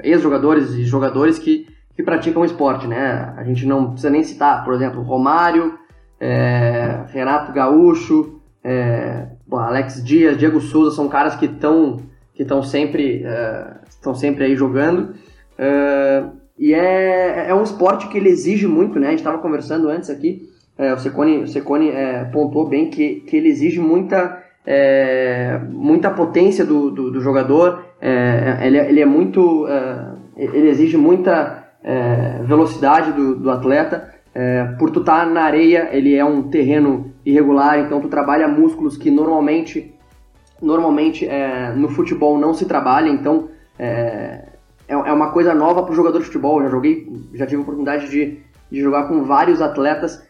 [0.00, 3.34] ex-jogadores e jogadores que, que praticam esporte, né?
[3.36, 5.76] A gente não precisa nem citar, por exemplo, Romário,
[6.20, 11.98] é, Renato Gaúcho, é, Alex Dias, Diego Souza, são caras que estão
[12.34, 13.24] que estão sempre
[13.88, 15.14] estão uh, sempre aí jogando
[15.58, 19.08] uh, e é, é um esporte que ele exige muito, né?
[19.08, 23.16] A gente estava conversando antes aqui, é, o Secone, o Secone é, pontuou bem que,
[23.20, 29.06] que ele exige muita é, muita potência do, do, do jogador, é, ele, ele, é
[29.06, 34.12] muito, é, ele exige muita é, velocidade do, do atleta.
[34.34, 38.46] É, por tu estar tá na areia, ele é um terreno irregular, então tu trabalha
[38.46, 39.94] músculos que normalmente,
[40.60, 43.48] normalmente é, no futebol não se trabalha, então
[44.88, 46.58] é, é uma coisa nova para o jogador de futebol.
[46.58, 48.38] Eu já joguei, já tive a oportunidade de,
[48.70, 50.26] de jogar com vários atletas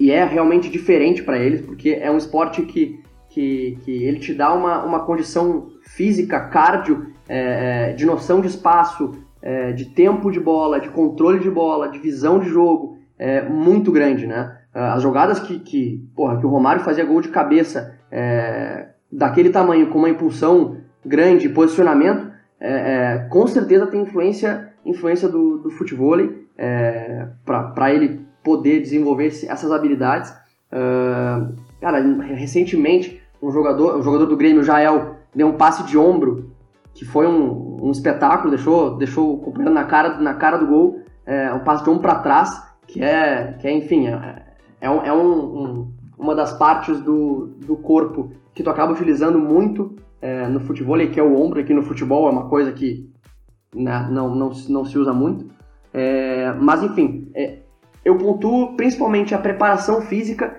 [0.00, 4.32] e é realmente diferente para eles, porque é um esporte que, que, que ele te
[4.32, 9.12] dá uma, uma condição física, cardio, é, é, de noção de espaço,
[9.42, 13.90] é, de tempo de bola, de controle de bola, de visão de jogo, é, muito
[13.90, 14.56] grande, né?
[14.72, 19.88] As jogadas que, que, porra, que o Romário fazia gol de cabeça é, daquele tamanho,
[19.88, 22.27] com uma impulsão grande, posicionamento,
[22.60, 26.16] é, é, com certeza tem influência, influência do, do futebol
[26.56, 30.30] é, para ele poder desenvolver essas habilidades.
[30.72, 36.50] Uh, cara, recentemente, um jogador, um jogador do Grêmio, Jael, deu um passe de ombro
[36.94, 41.00] que foi um, um espetáculo, deixou, deixou o companheiro na cara, na cara do gol,
[41.24, 44.42] é, um passe de ombro para trás, que é, que é enfim, é,
[44.80, 49.38] é, um, é um, um, uma das partes do, do corpo que tu acaba utilizando
[49.38, 53.08] muito é, no futebol, que é o ombro, aqui no futebol é uma coisa que
[53.74, 55.46] né, não, não, não se usa muito.
[55.92, 57.58] É, mas enfim, é,
[58.04, 60.56] eu pontuo principalmente a preparação física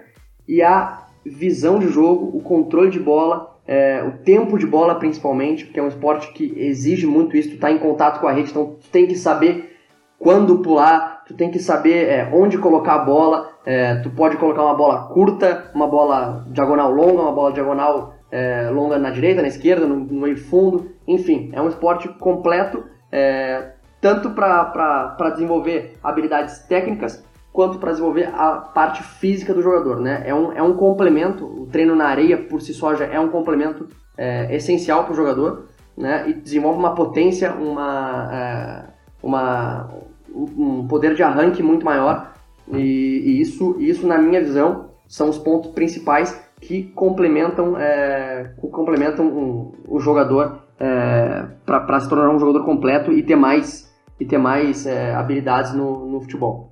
[0.48, 5.66] e a visão de jogo, o controle de bola, é, o tempo de bola principalmente,
[5.66, 8.50] porque é um esporte que exige muito isso, tu tá em contato com a rede,
[8.50, 9.78] então tu tem que saber
[10.18, 14.64] quando pular, tu tem que saber é, onde colocar a bola, é, tu pode colocar
[14.64, 19.48] uma bola curta, uma bola diagonal longa, uma bola diagonal é, longa na direita, na
[19.48, 26.60] esquerda, no, no meio fundo, enfim, é um esporte completo, é, tanto para desenvolver habilidades
[26.60, 30.24] técnicas, quanto para desenvolver a parte física do jogador, né?
[30.26, 33.30] É um, é um complemento, o treino na areia por si só já é um
[33.30, 33.88] complemento
[34.18, 35.66] é, essencial para o jogador,
[35.98, 36.30] né?
[36.30, 38.84] E desenvolve uma potência, uma, é,
[39.22, 39.90] uma,
[40.34, 42.32] um poder de arranque muito maior
[42.72, 49.26] e, e, isso, isso, na minha visão, são os pontos principais que complementam, é, complementam
[49.26, 54.38] um, o jogador é, para se tornar um jogador completo e ter mais, e ter
[54.38, 56.70] mais é, habilidades no, no futebol.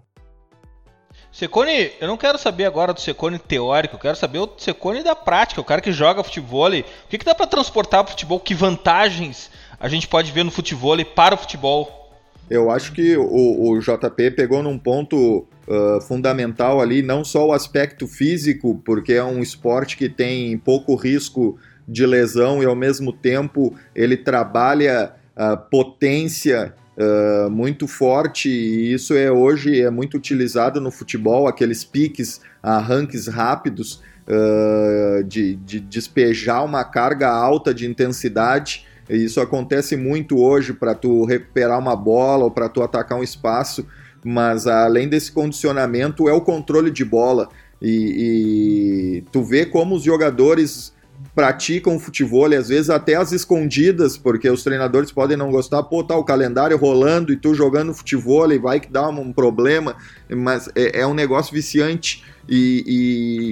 [1.31, 5.15] Secone, eu não quero saber agora do Secone teórico, eu quero saber o Secone da
[5.15, 6.69] prática, o cara que joga futebol.
[6.69, 8.39] O que, que dá para transportar para o futebol?
[8.39, 12.11] Que vantagens a gente pode ver no futebol para o futebol?
[12.49, 17.53] Eu acho que o, o JP pegou num ponto uh, fundamental ali, não só o
[17.53, 23.13] aspecto físico, porque é um esporte que tem pouco risco de lesão e ao mesmo
[23.13, 30.81] tempo ele trabalha a potência uh, muito forte e isso é hoje é muito utilizado
[30.81, 38.85] no futebol, aqueles piques, arranques rápidos uh, de, de despejar uma carga alta de intensidade.
[39.09, 43.87] Isso acontece muito hoje para tu recuperar uma bola ou para tu atacar um espaço,
[44.23, 47.49] mas além desse condicionamento é o controle de bola.
[47.81, 50.93] E, e tu vê como os jogadores
[51.37, 56.17] praticam futebol, às vezes até as escondidas, porque os treinadores podem não gostar, pô, tá
[56.17, 59.95] o calendário rolando e tu jogando futebol, vai que dá um problema,
[60.27, 62.83] mas é, é um negócio viciante e,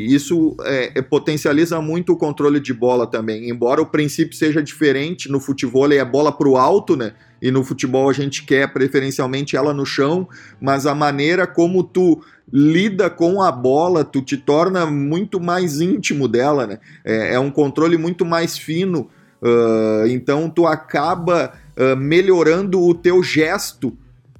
[0.09, 3.51] e isso é, é, potencializa muito o controle de bola também.
[3.51, 7.13] Embora o princípio seja diferente, no futebol é bola pro alto, né?
[7.39, 10.27] E no futebol a gente quer preferencialmente ela no chão,
[10.59, 12.19] mas a maneira como tu
[12.51, 16.79] lida com a bola, tu te torna muito mais íntimo dela, né?
[17.03, 19.09] É, é um controle muito mais fino,
[19.41, 23.97] uh, então tu acaba uh, melhorando o teu gesto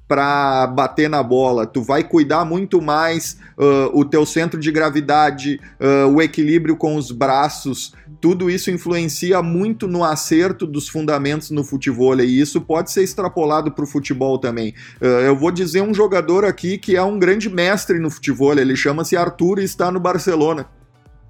[0.08, 1.66] para bater na bola.
[1.66, 5.60] Tu vai cuidar muito mais uh, o teu centro de gravidade,
[6.14, 7.92] o equilíbrio com os braços.
[8.20, 13.70] Tudo isso influencia muito no acerto dos fundamentos no futebol e isso pode ser extrapolado
[13.72, 14.74] para o futebol também.
[15.00, 18.58] Uh, eu vou dizer um jogador aqui que é um grande mestre no futebol.
[18.58, 20.66] Ele chama-se Arthur e está no Barcelona.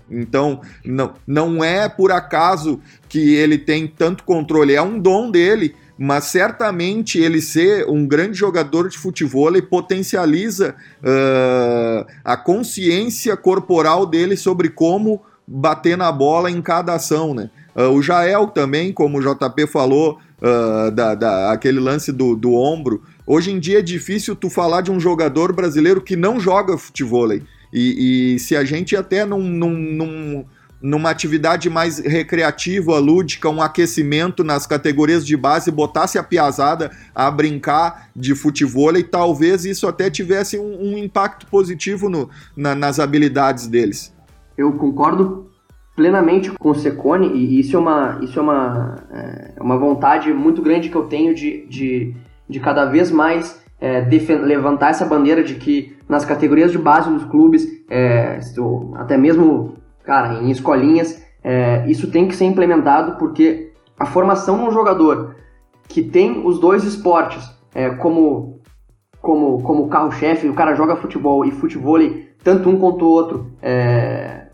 [0.09, 5.75] Então, não, não é por acaso que ele tem tanto controle, é um dom dele
[5.99, 14.37] mas certamente ele ser um grande jogador de futebol potencializa uh, a consciência corporal dele
[14.37, 17.51] sobre como bater na bola em cada ação, né?
[17.75, 22.55] Uh, o Jael também, como o JP falou, uh, da, da, aquele lance do, do
[22.55, 23.03] ombro.
[23.27, 27.33] Hoje em dia é difícil tu falar de um jogador brasileiro que não joga futebol.
[27.33, 27.43] E,
[28.35, 30.45] e se a gente até num, num, num
[30.81, 37.31] numa atividade mais recreativa, lúdica, um aquecimento nas categorias de base, botasse a piazada a
[37.31, 43.01] brincar de futebol e talvez isso até tivesse um, um impacto positivo no, na, nas
[43.01, 44.15] habilidades deles.
[44.57, 45.47] Eu concordo
[45.95, 48.97] plenamente com o Secone e isso é uma, isso é uma,
[49.57, 52.15] é uma vontade muito grande que eu tenho de, de,
[52.49, 54.01] de cada vez mais é,
[54.43, 58.39] levantar essa bandeira de que nas categorias de base dos clubes, é,
[58.95, 64.65] até mesmo cara, em escolinhas, é, isso tem que ser implementado porque a formação de
[64.65, 65.35] um jogador
[65.89, 68.61] que tem os dois esportes é, como,
[69.21, 71.99] como, como carro-chefe, o cara joga futebol e futebol,
[72.43, 74.46] tanto um quanto o outro, é,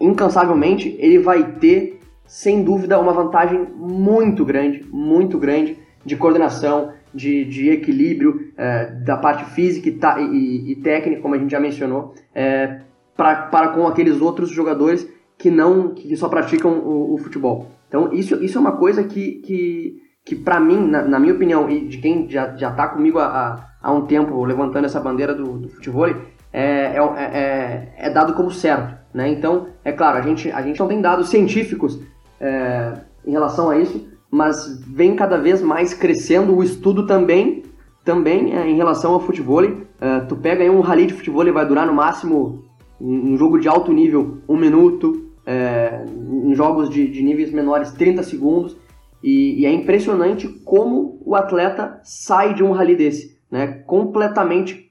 [0.00, 7.44] incansavelmente, ele vai ter, sem dúvida, uma vantagem muito grande, muito grande de coordenação, de,
[7.44, 9.88] de equilíbrio, é, da parte física
[10.20, 12.80] e, e, e, técnica, como a gente já mencionou, é,
[13.16, 17.66] para com aqueles outros jogadores que não que só praticam o, o futebol.
[17.88, 21.68] Então isso, isso é uma coisa que, que, que para mim, na, na, minha opinião,
[21.68, 25.58] e de quem já, já tá comigo há, há um tempo levantando essa bandeira do,
[25.58, 28.96] do futebol, é, é, é, é, dado como certo.
[29.18, 29.30] Né?
[29.30, 31.98] Então, é claro, a gente, a gente não tem dados científicos
[32.38, 37.64] é, em relação a isso, mas vem cada vez mais crescendo o estudo também
[38.04, 39.64] também é, em relação ao futebol.
[39.64, 42.64] É, tu pega aí um rally de futebol e vai durar no máximo
[43.00, 46.04] um jogo de alto nível, um minuto, é,
[46.44, 48.76] em jogos de, de, níveis menores, 30 segundos.
[49.20, 53.66] E, e, é impressionante como o atleta sai de um rally desse, né?
[53.84, 54.88] completamente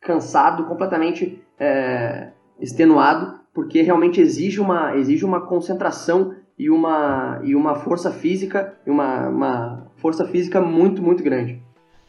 [0.00, 7.74] cansado, completamente é, extenuado, porque realmente exige uma, exige uma concentração e uma, e uma
[7.74, 11.60] força física, uma, uma força física muito, muito grande.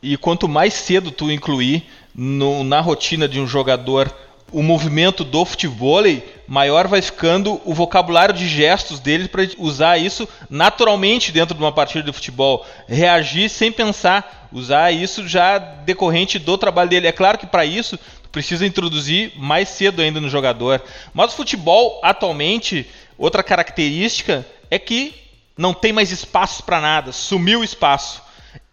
[0.01, 1.83] E quanto mais cedo tu incluir
[2.15, 4.13] no, na rotina de um jogador
[4.51, 6.03] o movimento do futebol,
[6.47, 11.71] maior vai ficando o vocabulário de gestos dele para usar isso naturalmente dentro de uma
[11.71, 12.65] partida de futebol.
[12.87, 17.07] Reagir sem pensar, usar isso já decorrente do trabalho dele.
[17.07, 20.81] É claro que para isso precisa introduzir mais cedo ainda no jogador.
[21.13, 22.85] Mas o futebol atualmente,
[23.17, 25.13] outra característica é que
[25.57, 28.21] não tem mais espaço para nada, sumiu o espaço.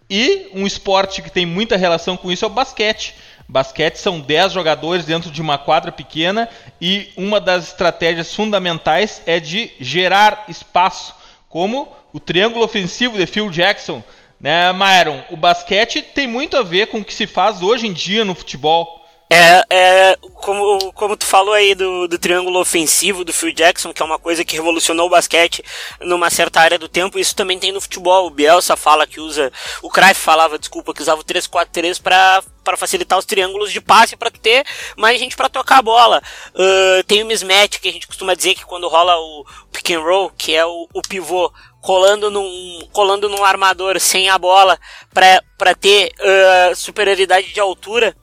[0.09, 3.15] E um esporte que tem muita relação com isso é o basquete.
[3.49, 6.49] Basquete são 10 jogadores dentro de uma quadra pequena
[6.81, 11.15] e uma das estratégias fundamentais é de gerar espaço,
[11.49, 14.03] como o triângulo ofensivo de Phil Jackson.
[14.41, 15.23] Né, Myron?
[15.31, 18.35] O basquete tem muito a ver com o que se faz hoje em dia no
[18.35, 19.04] futebol.
[19.31, 24.03] É, é como, como tu falou aí do, do triângulo ofensivo do Phil Jackson, que
[24.03, 25.65] é uma coisa que revolucionou o basquete
[26.01, 28.27] numa certa área do tempo, isso também tem no futebol.
[28.27, 29.51] O Bielsa fala que usa,
[29.83, 34.17] o Cruyff falava, desculpa, que usava o 3-4-3 para para facilitar os triângulos de passe
[34.17, 34.65] para ter
[34.97, 36.23] mais gente para tocar a bola.
[36.55, 40.01] Uh, tem o mismatch que a gente costuma dizer que quando rola o pick and
[40.01, 44.79] roll, que é o, o pivô colando num, colando num armador sem a bola
[45.13, 48.17] para ter uh, superioridade de altura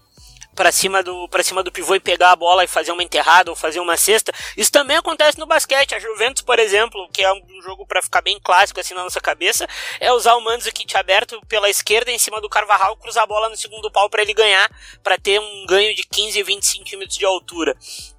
[0.56, 3.50] para cima do para cima do pivô e pegar a bola e fazer uma enterrada
[3.50, 4.32] ou fazer uma cesta.
[4.56, 5.96] Isso também acontece no basquete.
[5.96, 9.22] A Juventus, por exemplo, que é um jogo para ficar bem clássico assim na nossa
[9.22, 9.68] cabeça,
[10.00, 13.58] é usar o Mandzukic aberto pela esquerda em cima do Carvajal, cruzar a bola no
[13.58, 14.70] segundo pau para ele ganhar,
[15.04, 17.76] para ter um ganho de 15 20 centímetros de altura.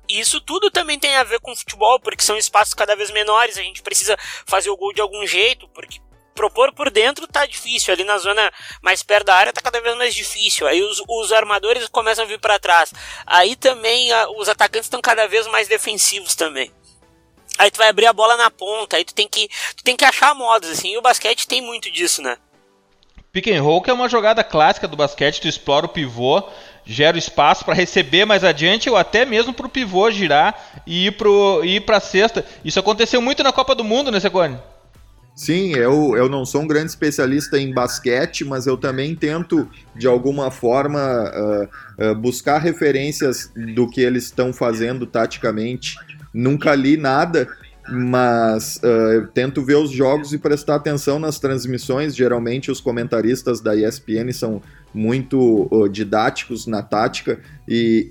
[0.09, 3.63] Isso tudo também tem a ver com futebol, porque são espaços cada vez menores, a
[3.63, 4.17] gente precisa
[4.47, 6.01] fazer o gol de algum jeito, porque
[6.35, 9.97] propor por dentro tá difícil, ali na zona mais perto da área tá cada vez
[9.97, 10.67] mais difícil.
[10.67, 12.93] Aí os, os armadores começam a vir para trás.
[13.27, 16.71] Aí também a, os atacantes estão cada vez mais defensivos também.
[17.59, 20.05] Aí tu vai abrir a bola na ponta, aí tu tem que tu tem que
[20.05, 20.93] achar modos assim.
[20.93, 22.37] E o basquete tem muito disso, né?
[23.31, 26.43] Pick and roll que é uma jogada clássica do basquete, tu explora o pivô,
[26.85, 31.81] gera espaço para receber mais adiante ou até mesmo para o pivô girar e ir
[31.81, 32.45] para a cesta.
[32.65, 34.59] Isso aconteceu muito na Copa do Mundo, né, Secone?
[35.35, 39.67] Sim, eu, eu não sou um grande especialista em basquete, mas eu também tento,
[39.97, 45.97] de alguma forma, uh, uh, buscar referências do que eles estão fazendo taticamente.
[46.35, 47.49] Nunca li nada,
[47.89, 52.15] mas uh, eu tento ver os jogos e prestar atenção nas transmissões.
[52.15, 54.61] Geralmente, os comentaristas da ESPN são
[54.95, 58.07] muito didáticos na tática, e,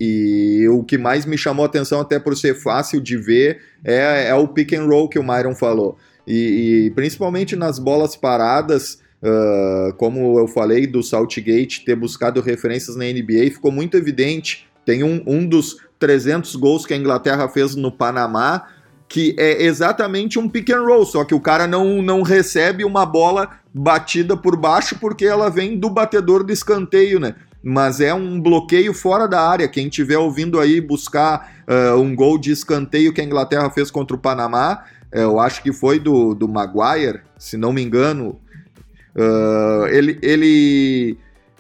[0.64, 4.34] e, o que mais me chamou atenção, até por ser fácil de ver, é, é
[4.34, 5.96] o pick and roll que o Myron falou
[6.26, 12.96] e, e principalmente nas bolas paradas, uh, como eu falei do Saltgate ter buscado referências
[12.96, 14.68] na NBA, ficou muito evidente.
[14.86, 18.68] Tem um, um dos 300 gols que a Inglaterra fez no Panamá,
[19.08, 23.06] que é exatamente um pick and roll, só que o cara não, não recebe uma
[23.06, 27.36] bola batida por baixo porque ela vem do batedor do escanteio, né?
[27.64, 29.68] Mas é um bloqueio fora da área.
[29.68, 34.16] Quem estiver ouvindo aí buscar uh, um gol de escanteio que a Inglaterra fez contra
[34.16, 38.40] o Panamá, eu acho que foi do, do Maguire, se não me engano.
[39.16, 41.18] Uh, ele, ele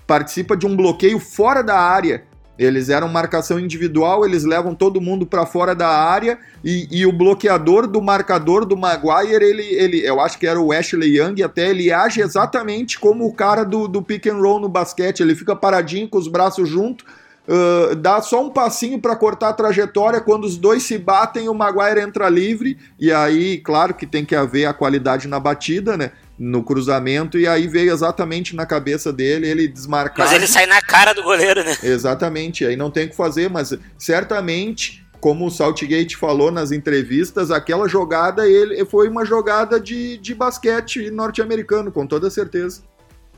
[0.08, 2.24] participa de um bloqueio fora da área
[2.64, 7.12] eles eram marcação individual, eles levam todo mundo para fora da área e, e, o
[7.12, 11.70] bloqueador do marcador do Maguire, ele, ele, eu acho que era o Ashley Young, até
[11.70, 15.22] ele age exatamente como o cara do, do pick and roll no basquete.
[15.22, 17.06] Ele fica paradinho com os braços juntos,
[17.48, 20.22] uh, dá só um passinho para cortar a trajetória.
[20.22, 22.78] Quando os dois se batem, o Maguire entra livre.
[23.00, 26.12] E aí, claro que tem que haver a qualidade na batida, né?
[26.42, 30.26] no cruzamento e aí veio exatamente na cabeça dele, ele desmarcar.
[30.26, 31.78] Mas ele sai na cara do goleiro, né?
[31.84, 37.52] Exatamente, aí não tem o que fazer, mas certamente, como o Saltgate falou nas entrevistas,
[37.52, 42.82] aquela jogada ele foi uma jogada de, de basquete norte-americano, com toda certeza.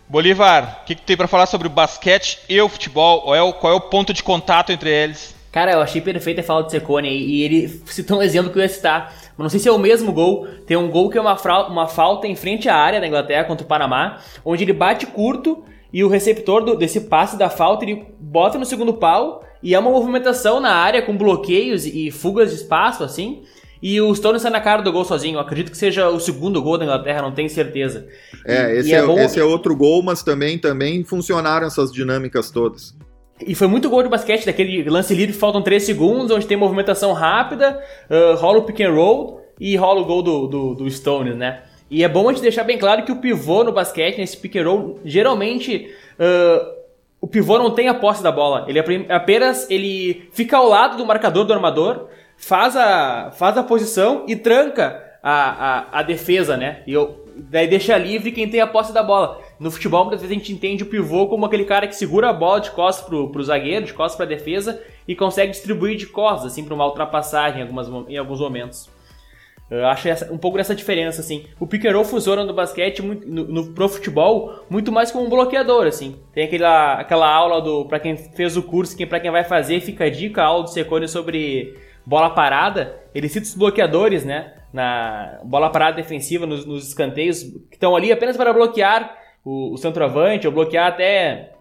[0.07, 3.21] Bolivar, o que, que, tem para falar sobre o basquete e o futebol?
[3.21, 5.33] Qual é o, qual é o ponto de contato entre eles?
[5.51, 8.63] Cara, eu achei perfeito a fala do Secone e ele citou um exemplo que eu
[8.63, 9.13] ia citar.
[9.37, 10.47] Mas não sei se é o mesmo gol.
[10.65, 11.37] Tem um gol que é uma,
[11.67, 15.63] uma falta em frente à área da Inglaterra contra o Panamá, onde ele bate curto
[15.91, 19.79] e o receptor do, desse passe da falta ele bota no segundo pau e é
[19.79, 23.43] uma movimentação na área com bloqueios e fugas de espaço assim.
[23.83, 25.35] E o Stone sai na cara do gol sozinho.
[25.35, 28.07] Eu acredito que seja o segundo gol da Inglaterra, não tenho certeza.
[28.45, 32.95] É, esse, é, é esse é outro gol, mas também, também funcionaram essas dinâmicas todas.
[33.45, 37.11] E foi muito gol de basquete, daquele lance livre, faltam 3 segundos, onde tem movimentação
[37.11, 37.77] rápida,
[38.09, 41.63] uh, rola o pick and roll e rola o gol do, do, do Stones, né?
[41.91, 44.55] E é bom a gente deixar bem claro que o pivô no basquete, nesse pick
[44.55, 46.83] and roll, geralmente uh,
[47.19, 48.65] o pivô não tem a posse da bola.
[48.65, 48.79] Ele
[49.09, 52.07] apenas ele fica ao lado do marcador do armador,
[52.37, 56.83] faz a, faz a posição e tranca a, a, a defesa, né?
[56.85, 59.41] E eu, daí deixa livre quem tem a posse da bola.
[59.59, 62.33] No futebol, muitas vezes a gente entende o pivô como aquele cara que segura a
[62.33, 66.51] bola de costas pro, pro zagueiro, de costas pra defesa e consegue distribuir de costas,
[66.51, 68.89] assim, pra uma ultrapassagem em, algumas, em alguns momentos.
[69.71, 71.45] Eu acho essa, um pouco dessa diferença, assim.
[71.59, 73.15] O pick and roll funciona no basquete, no,
[73.45, 76.19] no, pro futebol, muito mais como um bloqueador, assim.
[76.33, 79.79] Tem aquela, aquela aula do, para quem fez o curso, que para quem vai fazer,
[79.79, 81.75] fica a dica, a aula do Secone sobre
[82.05, 83.01] bola parada.
[83.13, 84.53] Ele cita os bloqueadores, né?
[84.71, 89.77] Na bola parada defensiva, nos, nos escanteios, que estão ali apenas para bloquear o, o
[89.77, 91.53] centroavante, ou bloquear até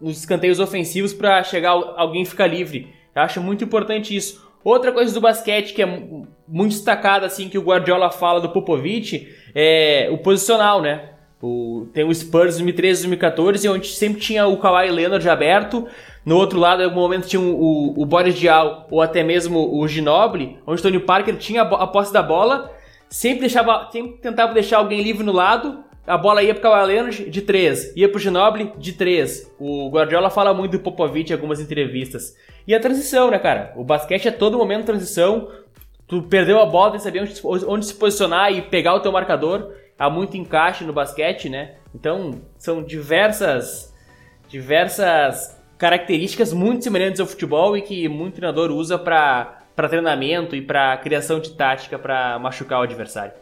[0.00, 2.92] nos escanteios ofensivos para chegar alguém ficar livre.
[3.14, 4.46] Eu acho muito importante isso.
[4.62, 9.28] Outra coisa do basquete que é muito destacada, assim, que o Guardiola fala do Popovich,
[9.54, 11.10] é o posicional, né?
[11.40, 15.86] O, tem o Spurs 2013 2014, onde sempre tinha o Kawhi Leonard aberto.
[16.24, 19.86] No outro lado, em algum momento, tinha o, o Boris Diaw ou até mesmo o
[19.86, 22.70] Ginobili, onde Tony Parker tinha a, a posse da bola,
[23.08, 27.30] sempre, deixava, sempre tentava deixar alguém livre no lado, a bola ia pro Kawhi Leonard
[27.30, 29.54] de 3, ia pro Ginobili de 3.
[29.60, 32.34] O Guardiola fala muito do Popovich em algumas entrevistas.
[32.66, 33.74] E a transição, né, cara?
[33.76, 35.48] O basquete é todo momento transição.
[36.06, 39.12] Tu perdeu a bola, tem que saber onde, onde se posicionar e pegar o teu
[39.12, 39.70] marcador.
[39.98, 41.74] Há muito encaixe no basquete, né?
[41.94, 43.92] Então, são diversas
[44.48, 50.96] diversas características muito semelhantes ao futebol e que muito treinador usa para treinamento e para
[50.96, 53.32] criação de tática para machucar o adversário.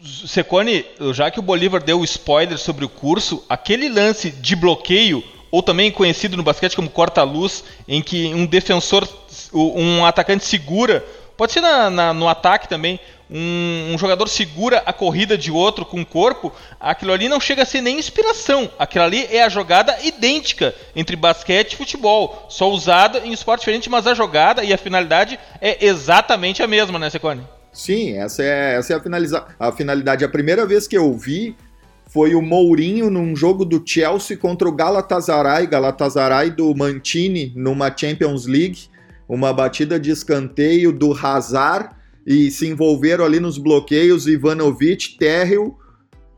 [0.00, 5.62] Secone, já que o Bolívar deu spoiler sobre o curso, aquele lance de bloqueio, ou
[5.62, 9.06] também conhecido no basquete como corta-luz, em que um defensor,
[9.52, 11.04] um atacante segura,
[11.36, 12.98] pode ser na, na, no ataque também,
[13.32, 17.62] um, um, jogador segura a corrida de outro com o corpo, aquilo ali não chega
[17.62, 18.70] a ser nem inspiração.
[18.78, 23.88] Aquilo ali é a jogada idêntica entre basquete e futebol, só usada em esporte diferente,
[23.88, 27.42] mas a jogada e a finalidade é exatamente a mesma, né, Secone?
[27.72, 30.24] Sim, essa é, essa é a, a finalidade.
[30.24, 31.56] A primeira vez que eu vi
[32.06, 38.44] foi o Mourinho num jogo do Chelsea contra o Galatasaray, Galatasaray do Mantini, numa Champions
[38.44, 38.90] League,
[39.26, 45.76] uma batida de escanteio do Hazard e se envolveram ali nos bloqueios Ivanovic, Terril,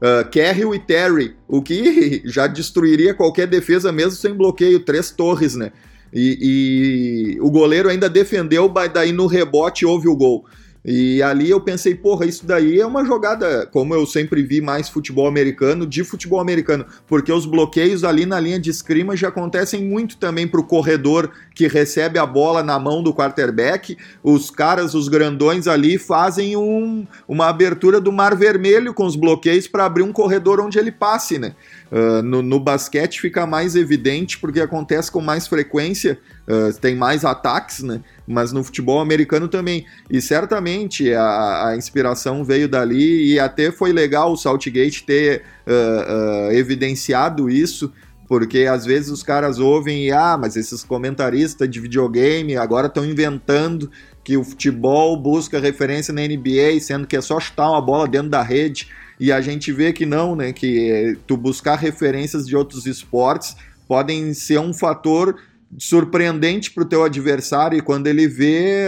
[0.01, 5.55] uh, Carrill e Terry, o que já destruiria qualquer defesa mesmo sem bloqueio, três torres,
[5.55, 5.73] né?
[6.13, 10.45] E, e o goleiro ainda defendeu, daí no rebote houve o gol.
[10.85, 14.89] E ali eu pensei, porra, isso daí é uma jogada, como eu sempre vi mais
[14.89, 18.71] futebol americano, de futebol americano, porque os bloqueios ali na linha de
[19.15, 23.97] já acontecem muito também para o corredor que recebe a bola na mão do quarterback.
[24.23, 29.67] Os caras, os grandões ali, fazem um, uma abertura do mar vermelho com os bloqueios
[29.67, 31.55] para abrir um corredor onde ele passe, né?
[31.95, 36.19] Uh, no, no, basquete fica mais evidente porque acontece com mais frequência,
[36.49, 38.01] uh, tem mais ataques, né?
[38.27, 39.87] mas no futebol americano também.
[40.11, 46.51] E certamente a, a inspiração veio dali e até foi legal o Saltgate ter uh,
[46.51, 47.93] evidenciado isso,
[48.27, 53.05] porque às vezes os caras ouvem e, ah, mas esses comentaristas de videogame agora estão
[53.05, 53.89] inventando
[54.25, 58.31] que o futebol busca referência na NBA, sendo que é só chutar uma bola dentro
[58.31, 58.89] da rede.
[59.25, 60.53] E a gente vê que não, né?
[60.53, 63.57] Que tu buscar referências de outros esportes
[63.89, 65.41] podem ser um fator
[65.79, 68.87] surpreendente para o teu adversário e quando ele vê,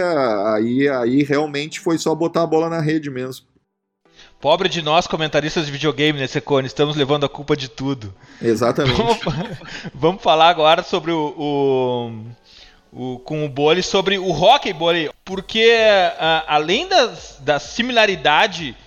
[0.53, 3.47] aí, aí realmente foi só botar a bola na rede mesmo.
[4.39, 6.67] Pobre de nós, comentaristas de videogame, né, Secone?
[6.67, 8.13] Estamos levando a culpa de tudo.
[8.39, 8.95] Exatamente.
[8.95, 9.17] Vamos,
[9.91, 15.67] vamos falar agora sobre o, o, o, com o Bole, sobre o hockey, Bole, porque
[16.19, 18.77] a, além das, da similaridade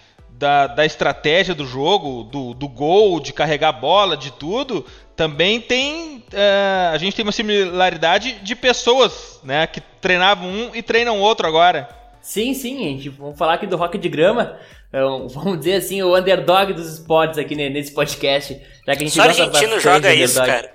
[0.41, 5.61] da, da estratégia do jogo, do, do gol, de carregar a bola, de tudo, também
[5.61, 6.24] tem.
[6.32, 9.66] Uh, a gente tem uma similaridade de pessoas, né?
[9.66, 11.91] Que treinavam um e treinam outro agora.
[12.22, 13.11] Sim, sim, gente.
[13.11, 14.57] Vamos falar aqui do rock de grama.
[14.91, 18.59] É vamos dizer assim, o underdog dos esportes aqui nesse podcast.
[18.86, 20.72] Já que a gente Só argentino joga isso, cara.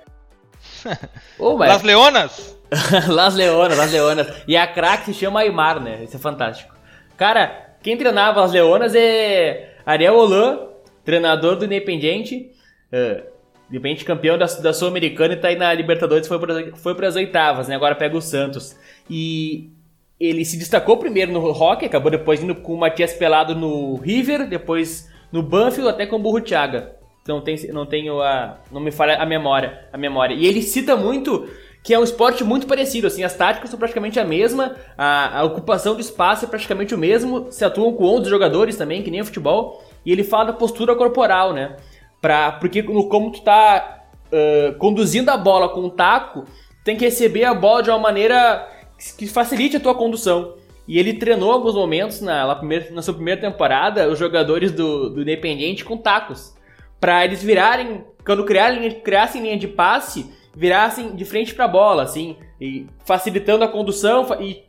[1.40, 1.68] oh, mas...
[1.68, 2.56] Las Leonas?
[3.08, 4.28] Las Leonas, Las Leonas.
[4.46, 6.04] E a craque se chama Aymar, né?
[6.04, 6.72] Isso é fantástico.
[7.16, 10.70] Cara, quem treinava as Leonas é Ariel Holan,
[11.04, 12.50] treinador do Independiente.
[12.92, 13.22] Uh,
[13.70, 17.68] de repente campeão da, da Sul-Americana e tá aí na Libertadores, foi para as oitavas,
[17.68, 17.76] né?
[17.76, 18.76] Agora pega o Santos.
[19.08, 19.70] E
[20.18, 24.48] ele se destacou primeiro no Rock, acabou depois indo com o Matias Pelado no River,
[24.48, 26.96] depois no Banfield, até com o Burro Thiaga.
[27.28, 28.58] Não, tem, não tenho a.
[28.72, 30.34] Não me falha a memória, a memória.
[30.34, 31.48] E ele cita muito
[31.86, 35.44] que é um esporte muito parecido, assim, as táticas são praticamente a mesma, a, a
[35.44, 39.20] ocupação do espaço é praticamente o mesmo, se atuam com 11 jogadores também, que nem
[39.20, 41.76] o futebol, e ele fala da postura corporal, né?
[42.20, 46.44] Pra, porque como tu tá uh, conduzindo a bola com o taco,
[46.84, 48.68] tem que receber a bola de uma maneira
[49.16, 50.56] que facilite a tua condução.
[50.88, 55.22] E ele treinou alguns momentos na, primeira, na sua primeira temporada os jogadores do, do
[55.22, 56.52] Independiente com tacos.
[56.98, 62.02] para eles virarem, quando criarem, criassem linha de passe, virassem de frente para a bola,
[62.02, 64.64] assim, e facilitando a condução e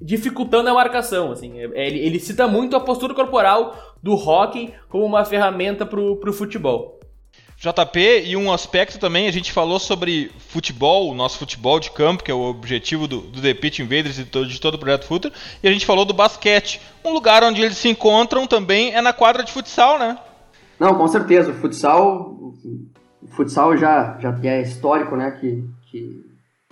[0.00, 1.58] dificultando a marcação, assim.
[1.58, 6.32] É, ele, ele cita muito a postura corporal do hockey como uma ferramenta para o
[6.32, 7.00] futebol.
[7.56, 12.24] JP, e um aspecto também, a gente falou sobre futebol, o nosso futebol de campo,
[12.24, 14.78] que é o objetivo do, do The Pitch Invaders e de todo, de todo o
[14.78, 16.80] Projeto Futuro, e a gente falou do basquete.
[17.04, 20.18] Um lugar onde eles se encontram também é na quadra de futsal, né?
[20.80, 21.52] Não, com certeza.
[21.52, 22.36] O futsal,
[23.22, 25.30] o futsal já, já é histórico, né?
[25.30, 26.24] Que, que,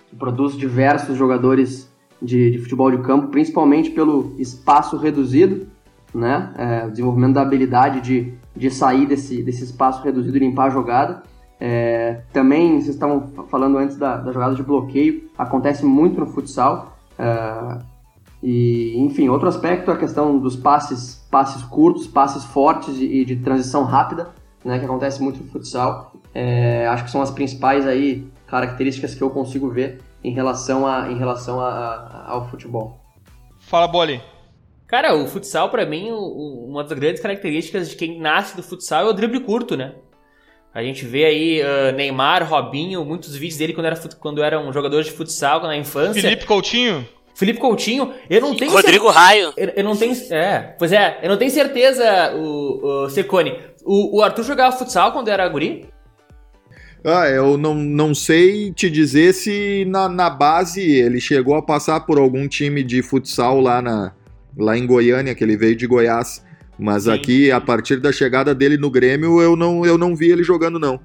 [0.07, 1.91] que produz diversos jogadores
[2.21, 5.67] de, de, futebol de campo, principalmente pelo espaço reduzido,
[6.13, 6.53] né?
[6.57, 10.69] É, o desenvolvimento da habilidade de de sair desse, desse espaço reduzido e limpar a
[10.69, 11.23] jogada.
[11.59, 16.97] É, também, vocês estavam falando antes da, da, jogada de bloqueio, acontece muito no futsal.
[17.17, 17.77] É,
[18.41, 23.35] e, enfim, outro aspecto é a questão dos passes, passes curtos, passes fortes e, de
[23.37, 24.29] transição rápida,
[24.65, 26.13] né, que acontece muito no futsal.
[26.33, 31.11] É, acho que são as principais aí características que eu consigo ver em relação, a,
[31.11, 32.99] em relação a, a, ao futebol.
[33.59, 34.21] Fala, Boli.
[34.87, 39.09] Cara, o futsal, para mim, uma das grandes características de quem nasce do futsal é
[39.09, 39.93] o drible curto, né?
[40.73, 44.71] A gente vê aí uh, Neymar, Robinho, muitos vídeos dele quando era, quando era um
[44.71, 46.21] jogador de futsal na infância.
[46.21, 47.07] Felipe Coutinho.
[47.33, 49.53] Felipe Coutinho, eu não tenho Rodrigo Raio.
[49.57, 53.57] Eu, eu, não tenho, é, pois é, eu não tenho certeza, o, o Secone.
[53.83, 55.89] O, o Arthur jogava futsal quando era guri?
[57.03, 62.01] Ah, eu não, não sei te dizer se na, na base ele chegou a passar
[62.01, 64.13] por algum time de futsal lá na,
[64.57, 66.45] lá em Goiânia, que ele veio de Goiás.
[66.77, 67.11] Mas Sim.
[67.11, 70.79] aqui, a partir da chegada dele no Grêmio, eu não, eu não vi ele jogando,
[70.79, 70.99] não.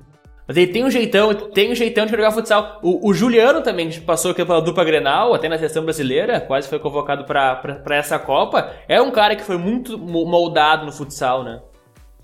[0.47, 2.78] Mas ele tem um jeitão, tem um jeitão de jogar futsal.
[2.82, 6.78] O, o Juliano também passou aqui pela dupla Grenal, até na seleção brasileira, quase foi
[6.78, 8.70] convocado para essa Copa.
[8.86, 11.61] É um cara que foi muito moldado no futsal, né?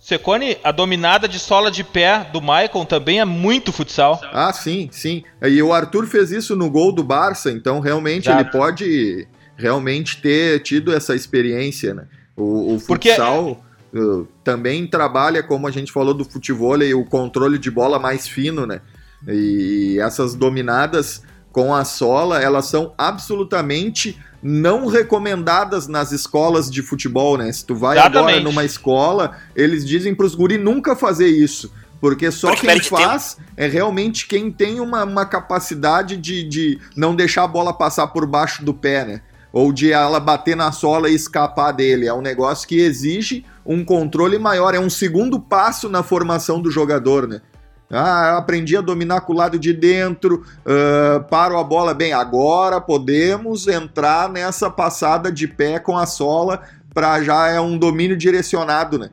[0.02, 4.20] Secone, a dominada de sola de pé do Maicon também é muito futsal.
[4.32, 5.22] Ah, sim, sim.
[5.40, 8.42] E o Arthur fez isso no gol do Barça, então realmente Exato.
[8.42, 12.06] ele pode realmente ter tido essa experiência, né?
[12.36, 14.04] O, o futsal Porque...
[14.04, 18.66] uh, também trabalha, como a gente falou do futebol, o controle de bola mais fino,
[18.66, 18.80] né?
[19.28, 21.22] E essas dominadas
[21.52, 27.52] com a sola, elas são absolutamente não recomendadas nas escolas de futebol, né?
[27.52, 28.30] Se tu vai Exatamente.
[28.30, 31.72] agora numa escola, eles dizem para os guri nunca fazer isso.
[32.00, 33.48] Porque só porque quem faz tempo.
[33.56, 38.26] é realmente quem tem uma, uma capacidade de, de não deixar a bola passar por
[38.26, 39.20] baixo do pé, né?
[39.52, 42.06] ou de ela bater na sola e escapar dele.
[42.06, 46.70] É um negócio que exige um controle maior, é um segundo passo na formação do
[46.70, 47.42] jogador, né?
[47.92, 52.12] Ah, eu aprendi a dominar com o lado de dentro, uh, paro a bola bem.
[52.12, 56.62] Agora podemos entrar nessa passada de pé com a sola
[56.94, 59.10] para já é um domínio direcionado, né?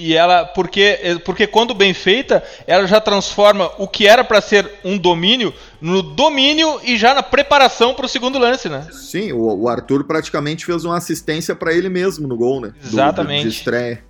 [0.00, 4.70] E ela, porque, porque quando bem feita, ela já transforma o que era para ser
[4.84, 8.86] um domínio no domínio e já na preparação para o segundo lance, né?
[8.92, 12.72] Sim, o, o, Arthur praticamente fez uma assistência para ele mesmo no gol, né?
[12.80, 13.40] Exatamente.
[13.40, 14.07] Do, do, de estreia.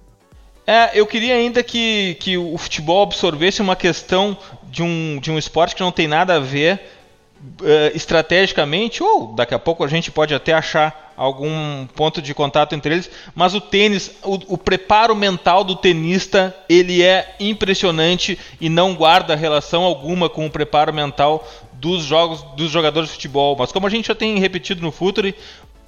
[0.69, 5.39] É, eu queria ainda que, que o futebol absorvesse uma questão de um, de um
[5.39, 6.79] esporte que não tem nada a ver
[7.43, 12.75] uh, estrategicamente, ou daqui a pouco a gente pode até achar algum ponto de contato
[12.75, 18.69] entre eles, mas o tênis, o, o, preparo mental do tenista, ele é impressionante e
[18.69, 23.57] não guarda relação alguma com o preparo mental dos jogos dos jogadores de futebol.
[23.59, 25.35] Mas como a gente já tem repetido no Futuri,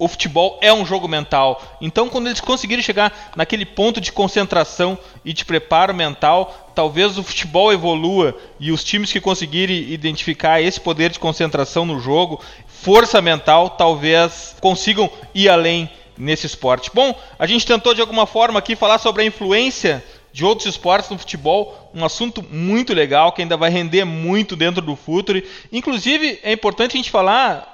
[0.01, 1.61] o futebol é um jogo mental.
[1.79, 7.23] Então, quando eles conseguirem chegar naquele ponto de concentração e de preparo mental, talvez o
[7.23, 13.21] futebol evolua e os times que conseguirem identificar esse poder de concentração no jogo, força
[13.21, 15.87] mental, talvez consigam ir além
[16.17, 16.89] nesse esporte.
[16.91, 21.11] Bom, a gente tentou de alguma forma aqui falar sobre a influência de outros esportes
[21.11, 25.43] no futebol, um assunto muito legal que ainda vai render muito dentro do futuro.
[25.71, 27.70] Inclusive, é importante a gente falar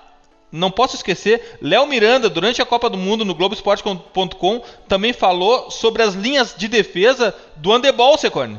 [0.52, 6.02] não posso esquecer, Léo Miranda, durante a Copa do Mundo no Globoesporte.com, também falou sobre
[6.02, 8.58] as linhas de defesa do handebol, Secone.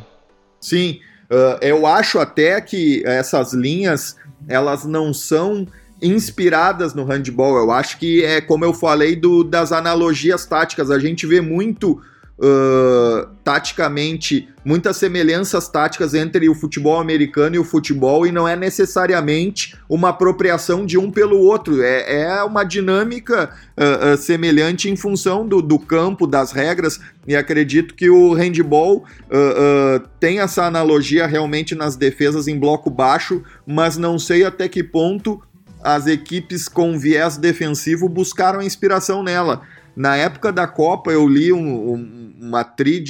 [0.60, 4.16] Sim, uh, eu acho até que essas linhas,
[4.48, 5.66] elas não são
[6.00, 7.56] inspiradas no handball.
[7.56, 10.90] Eu acho que é como eu falei do, das analogias táticas.
[10.90, 12.00] A gente vê muito
[12.38, 18.54] uh, taticamente, muitas semelhanças táticas entre o futebol americano e o futebol, e não é
[18.54, 24.96] necessariamente uma apropriação de um pelo outro, é, é uma dinâmica uh, uh, semelhante em
[24.96, 29.04] função do, do, campo, das regras, e acredito que o handball
[30.18, 35.42] tem essa analogia realmente nas defesas em bloco baixo, mas não sei até que ponto
[35.82, 39.62] as equipes com viés defensivo buscaram inspiração nela.
[39.98, 42.64] Na época da Copa, eu li um, um, uma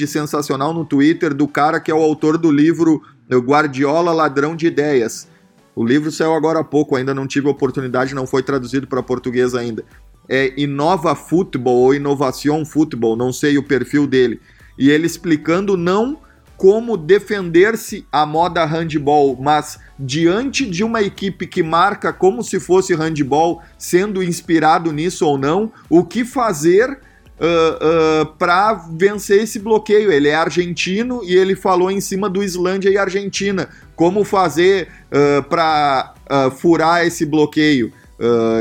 [0.06, 5.28] sensacional no Twitter do cara que é o autor do livro Guardiola Ladrão de Ideias.
[5.76, 9.54] O livro saiu agora há pouco, ainda não tive oportunidade, não foi traduzido para português
[9.54, 9.84] ainda.
[10.26, 14.40] É Inova Futebol ou Inovação Futebol, não sei o perfil dele.
[14.78, 16.18] E ele explicando não
[16.58, 22.96] como defender-se a moda handball, mas diante de uma equipe que marca como se fosse
[22.96, 30.10] handball, sendo inspirado nisso ou não, o que fazer uh, uh, para vencer esse bloqueio?
[30.10, 33.68] Ele é argentino e ele falou em cima do Islândia e Argentina.
[33.94, 36.12] Como fazer uh, para
[36.58, 37.92] furar esse bloqueio?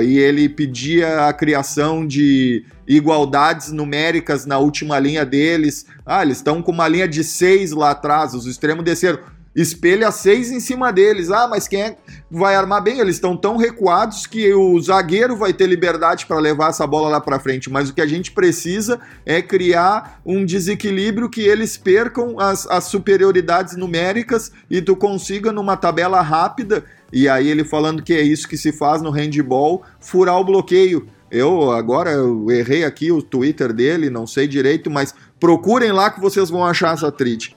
[0.03, 5.85] E ele pedia a criação de igualdades numéricas na última linha deles.
[6.05, 9.19] Ah, eles estão com uma linha de seis lá atrás, os extremos desceram.
[9.57, 11.31] Espelha seis em cima deles.
[11.31, 11.97] Ah, mas quem é
[12.29, 12.99] vai armar bem?
[12.99, 17.19] Eles estão tão recuados que o zagueiro vai ter liberdade para levar essa bola lá
[17.19, 17.67] para frente.
[17.67, 22.83] Mas o que a gente precisa é criar um desequilíbrio que eles percam as, as
[22.83, 28.47] superioridades numéricas e tu consiga, numa tabela rápida, e aí ele falando que é isso
[28.47, 31.07] que se faz no handball, furar o bloqueio.
[31.29, 36.21] Eu agora eu errei aqui o Twitter dele, não sei direito, mas procurem lá que
[36.21, 37.49] vocês vão achar essa trid.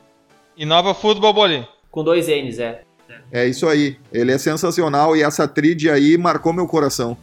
[0.56, 1.66] Inova Futebol Bolinho.
[1.90, 2.82] Com dois N's, é.
[3.32, 3.96] É isso aí.
[4.12, 7.16] Ele é sensacional e essa trid aí marcou meu coração.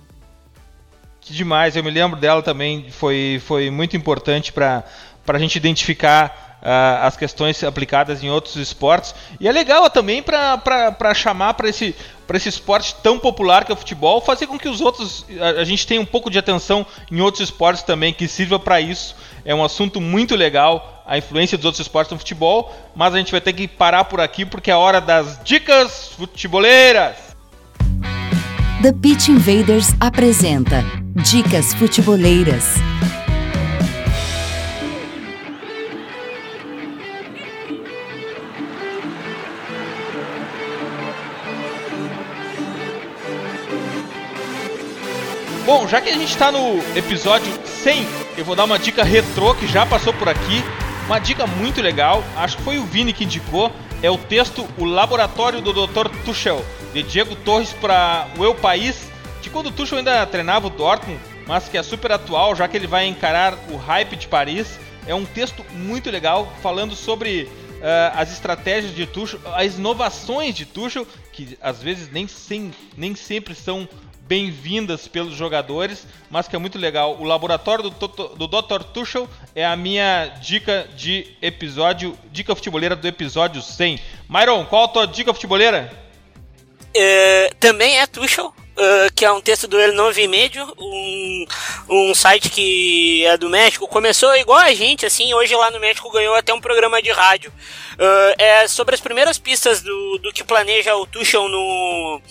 [1.22, 4.84] Que demais, eu me lembro dela também, foi, foi muito importante para
[5.28, 9.14] a gente identificar uh, as questões aplicadas em outros esportes.
[9.39, 11.93] E é legal também para chamar para esse,
[12.36, 15.26] esse esporte tão popular que é o futebol, fazer com que os outros.
[15.40, 18.82] A, a gente tenha um pouco de atenção em outros esportes também, que sirva para
[18.82, 19.16] isso.
[19.46, 23.32] É um assunto muito legal, a influência dos outros esportes no futebol, mas a gente
[23.32, 27.16] vai ter que parar por aqui porque é hora das dicas futeboleiras.
[28.82, 30.84] The Pitch Invaders apresenta
[31.16, 32.76] Dicas Futeboleiras.
[45.68, 47.51] Bom, já que a gente está no episódio
[47.84, 48.07] 100,
[48.38, 50.63] eu vou dar uma dica retrô que já passou por aqui.
[51.07, 53.70] Uma dica muito legal, acho que foi o Vini que indicou,
[54.01, 56.07] é o texto O Laboratório do Dr.
[56.24, 56.63] Tuchel,
[56.93, 59.09] de Diego Torres para o Eu País,
[59.41, 62.78] de quando o Tuchel ainda treinava o Dortmund, mas que é super atual, já que
[62.78, 64.80] ele vai encarar o hype de Paris.
[65.05, 70.63] É um texto muito legal, falando sobre uh, as estratégias de Tuchel, as inovações de
[70.65, 73.86] Tuchel, que às vezes nem, sem, nem sempre são
[74.28, 77.18] bem-vindas pelos jogadores, mas que é muito legal.
[77.20, 78.84] O laboratório do, do Dr.
[78.94, 84.00] Tuchel é a minha dica de episódio, dica futebolera do episódio 100.
[84.30, 85.92] Myron, qual a tua dica futebolera?
[86.94, 91.46] É, também é Tuchel, Uh, que é um texto do El Novo Médio, um,
[91.90, 93.88] um site que é do México.
[93.88, 97.52] Começou igual a gente, assim, hoje lá no México ganhou até um programa de rádio.
[97.94, 102.22] Uh, é sobre as primeiras pistas do, do que planeja o Tuchel no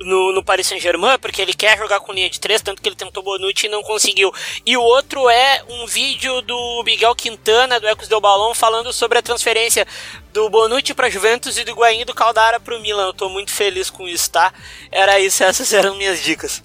[0.00, 2.96] no, no Paris Saint-Germain, porque ele quer jogar com linha de três, tanto que ele
[2.96, 4.32] tentou Bonucci e não conseguiu.
[4.64, 9.18] E o outro é um vídeo do Miguel Quintana, do Ecos del Balão, falando sobre
[9.18, 9.86] a transferência
[10.32, 13.06] do Bonucci para Juventus e do Guain do Caldara para o Milan.
[13.06, 14.52] Eu tô muito feliz com isso, tá?
[14.90, 16.62] Era isso, essas eram minhas dicas.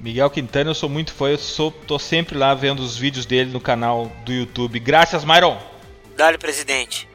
[0.00, 3.50] Miguel Quintana, eu sou muito fã, eu sou, tô sempre lá vendo os vídeos dele
[3.50, 4.78] no canal do YouTube.
[4.78, 5.58] Graças, Myron.
[6.16, 7.08] Dale, presidente.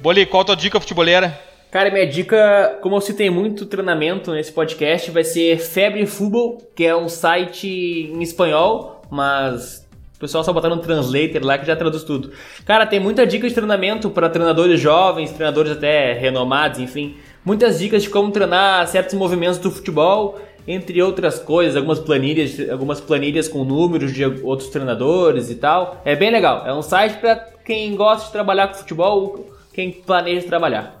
[0.00, 1.47] Boli, qual a tua dica futeboleira?
[1.70, 6.86] Cara, minha dica, como eu citei muito treinamento nesse podcast, vai ser Febre Futebol, que
[6.86, 7.68] é um site
[8.10, 12.32] em espanhol, mas o pessoal só botar no translator lá que já traduz tudo.
[12.64, 17.16] Cara, tem muita dica de treinamento para treinadores jovens, treinadores até renomados, enfim.
[17.44, 22.98] Muitas dicas de como treinar certos movimentos do futebol, entre outras coisas, algumas planilhas, algumas
[22.98, 26.00] planilhas com números de outros treinadores e tal.
[26.02, 26.66] É bem legal.
[26.66, 30.97] É um site para quem gosta de trabalhar com futebol, quem planeja trabalhar.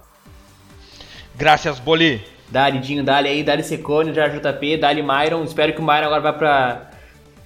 [1.38, 2.26] Graças, Boli.
[2.48, 5.44] Dali, Dinho, Dali aí, Dali Secone, já JP, Dali Myron.
[5.44, 6.82] Espero que o Myron agora vá pra.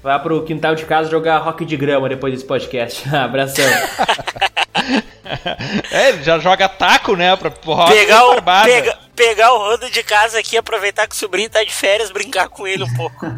[0.02, 3.08] Vá pro quintal de casa jogar rock de grama depois desse podcast.
[3.14, 3.64] Abração.
[5.92, 7.36] é, ele já joga taco, né?
[7.36, 11.62] Pra pegar o, pega, pegar o rodo de casa aqui, aproveitar que o sobrinho tá
[11.62, 13.26] de férias, brincar com ele um pouco.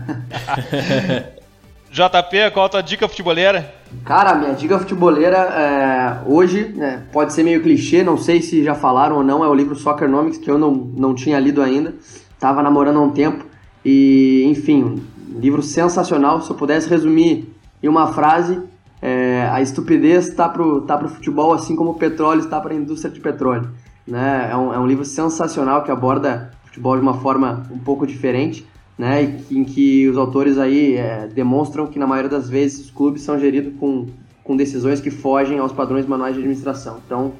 [1.91, 3.75] JP, qual a tua dica futeboleira?
[4.05, 8.75] Cara, minha dica futeboleira é, hoje, né, pode ser meio clichê, não sei se já
[8.75, 11.95] falaram ou não, é o livro Soccernomics, que eu não, não tinha lido ainda,
[12.39, 13.45] tava namorando há um tempo,
[13.85, 15.03] e enfim,
[15.39, 18.61] livro sensacional, se eu pudesse resumir em uma frase,
[19.01, 22.77] é, a estupidez está pro, tá pro futebol assim como o petróleo está para a
[22.77, 23.71] indústria de petróleo.
[24.07, 24.49] Né?
[24.51, 28.67] É, um, é um livro sensacional que aborda futebol de uma forma um pouco diferente,
[28.99, 33.23] né, em que os autores aí é, demonstram que na maioria das vezes os clubes
[33.23, 34.07] são geridos com,
[34.43, 37.01] com decisões que fogem aos padrões manuais de administração.
[37.05, 37.33] Então,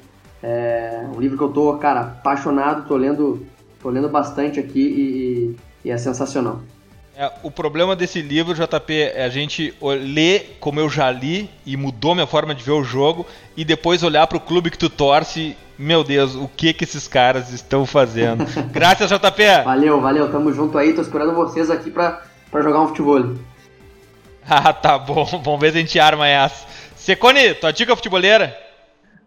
[0.43, 3.45] é um livro que eu tô, cara, apaixonado, tô lendo,
[3.81, 5.55] tô lendo bastante aqui e,
[5.87, 6.61] e é sensacional.
[7.17, 11.77] É, o problema desse livro, JP, é a gente ler como eu já li e
[11.77, 14.89] mudou minha forma de ver o jogo e depois olhar para o clube que tu
[14.89, 15.55] torce.
[15.79, 18.45] Meu Deus, o que que esses caras estão fazendo?
[18.69, 19.63] Graças, JP!
[19.63, 22.21] Valeu, valeu, tamo junto aí, tô esperando vocês aqui para
[22.53, 23.35] jogar um futebol.
[24.45, 26.67] ah, tá bom, vamos ver se a gente arma essa.
[26.97, 28.53] Secone, tua dica futebolera?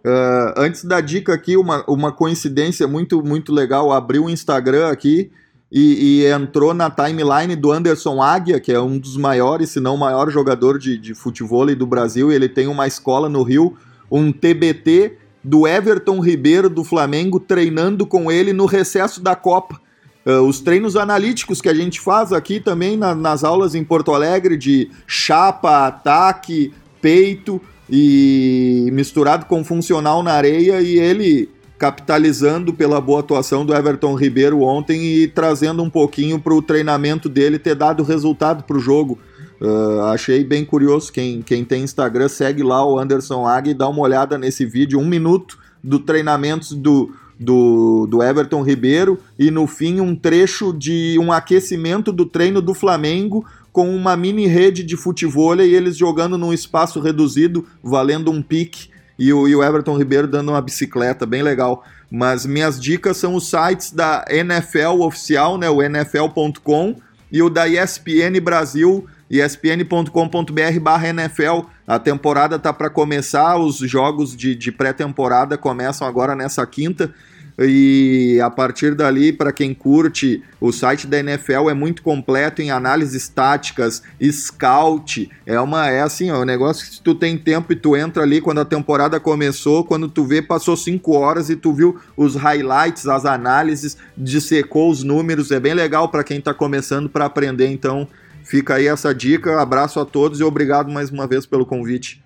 [0.05, 3.91] Uh, antes da dica aqui, uma, uma coincidência muito, muito legal.
[3.91, 5.31] Abri o um Instagram aqui
[5.71, 9.95] e, e, entrou na timeline do Anderson Águia, que é um dos maiores, se não
[9.95, 12.33] o maior jogador de, de futebol do Brasil.
[12.33, 13.77] Ele tem uma escola no Rio,
[14.11, 19.79] um TBT do Everton Ribeiro do Flamengo treinando com ele no recesso da Copa.
[20.25, 24.13] Uh, os treinos analíticos que a gente faz aqui também na, nas aulas em Porto
[24.15, 31.49] Alegre de chapa, ataque, peito e misturado com funcional na areia e ele
[31.79, 37.29] capitalizando pela boa atuação do Everton Ribeiro ontem e trazendo um pouquinho para o treinamento
[37.29, 39.17] dele ter dado resultado para o jogo.
[39.61, 41.13] Uh, achei bem curioso.
[41.13, 44.99] Quem, quem tem Instagram, segue lá o Anderson Águia e dá uma olhada nesse vídeo,
[44.99, 51.17] um minuto do treinamento do, do, do Everton Ribeiro e no fim um trecho de
[51.21, 56.37] um aquecimento do treino do Flamengo com uma mini rede de futebol e eles jogando
[56.37, 61.27] num espaço reduzido, valendo um pique e o, e o Everton Ribeiro dando uma bicicleta,
[61.27, 61.85] bem legal.
[62.11, 66.97] Mas minhas dicas são os sites da NFL oficial, né, o nfl.com,
[67.31, 71.67] e o da ESPN Brasil, espn.com.br barra NFL.
[71.87, 77.13] A temporada tá para começar, os jogos de, de pré-temporada começam agora nessa quinta.
[77.61, 82.71] E a partir dali, para quem curte, o site da NFL é muito completo em
[82.71, 84.01] análises táticas,
[84.31, 85.29] scout.
[85.45, 88.41] É uma é assim, ó, negócio que se tu tem tempo e tu entra ali
[88.41, 93.09] quando a temporada começou, quando tu vê, passou cinco horas e tu viu os highlights,
[93.09, 95.51] as análises, dissecou os números.
[95.51, 97.67] É bem legal para quem está começando para aprender.
[97.67, 98.07] Então,
[98.45, 99.61] fica aí essa dica.
[99.61, 102.23] Abraço a todos e obrigado mais uma vez pelo convite.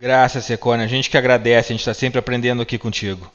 [0.00, 0.82] Graças, Secone.
[0.82, 3.30] A gente que agradece, a gente está sempre aprendendo aqui contigo.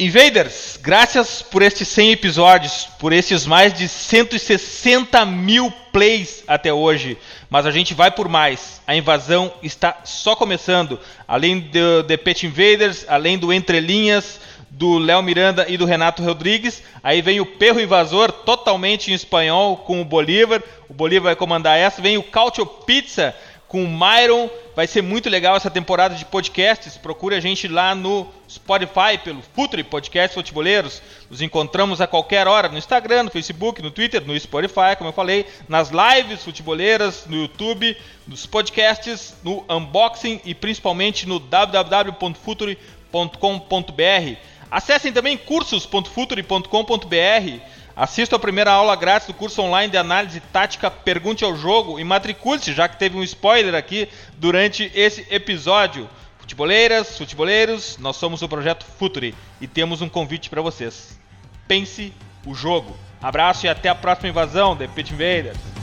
[0.00, 7.18] Invaders, graças por estes 100 episódios, por esses mais de 160 mil plays até hoje.
[7.50, 8.80] Mas a gente vai por mais.
[8.86, 10.98] A invasão está só começando.
[11.28, 14.40] Além do The Pet Invaders, além do Entre Linhas,
[14.70, 16.82] do Léo Miranda e do Renato Rodrigues.
[17.02, 20.62] Aí vem o Perro Invasor, totalmente em espanhol, com o Bolívar.
[20.88, 22.00] O Bolívar vai comandar essa.
[22.00, 23.34] Vem o Cautio Pizza
[23.70, 24.50] com o Myron.
[24.74, 26.96] Vai ser muito legal essa temporada de podcasts.
[26.96, 31.00] Procure a gente lá no Spotify, pelo Futre Podcast Futeboleiros.
[31.30, 35.14] Nos encontramos a qualquer hora no Instagram, no Facebook, no Twitter, no Spotify, como eu
[35.14, 37.96] falei, nas lives futeboleiras, no YouTube,
[38.26, 44.36] nos podcasts, no unboxing e principalmente no www.future.com.br.
[44.68, 51.44] Acessem também cursos.future.com.br Assista a primeira aula grátis do curso online de análise tática Pergunte
[51.44, 56.08] ao Jogo e matricule-se, já que teve um spoiler aqui durante esse episódio.
[56.38, 61.20] Futeboleiras, futeboleiros, nós somos o Projeto Futuri e temos um convite para vocês.
[61.68, 62.10] Pense
[62.46, 62.96] o jogo.
[63.20, 65.79] Abraço e até a próxima invasão, The Pit Invaders.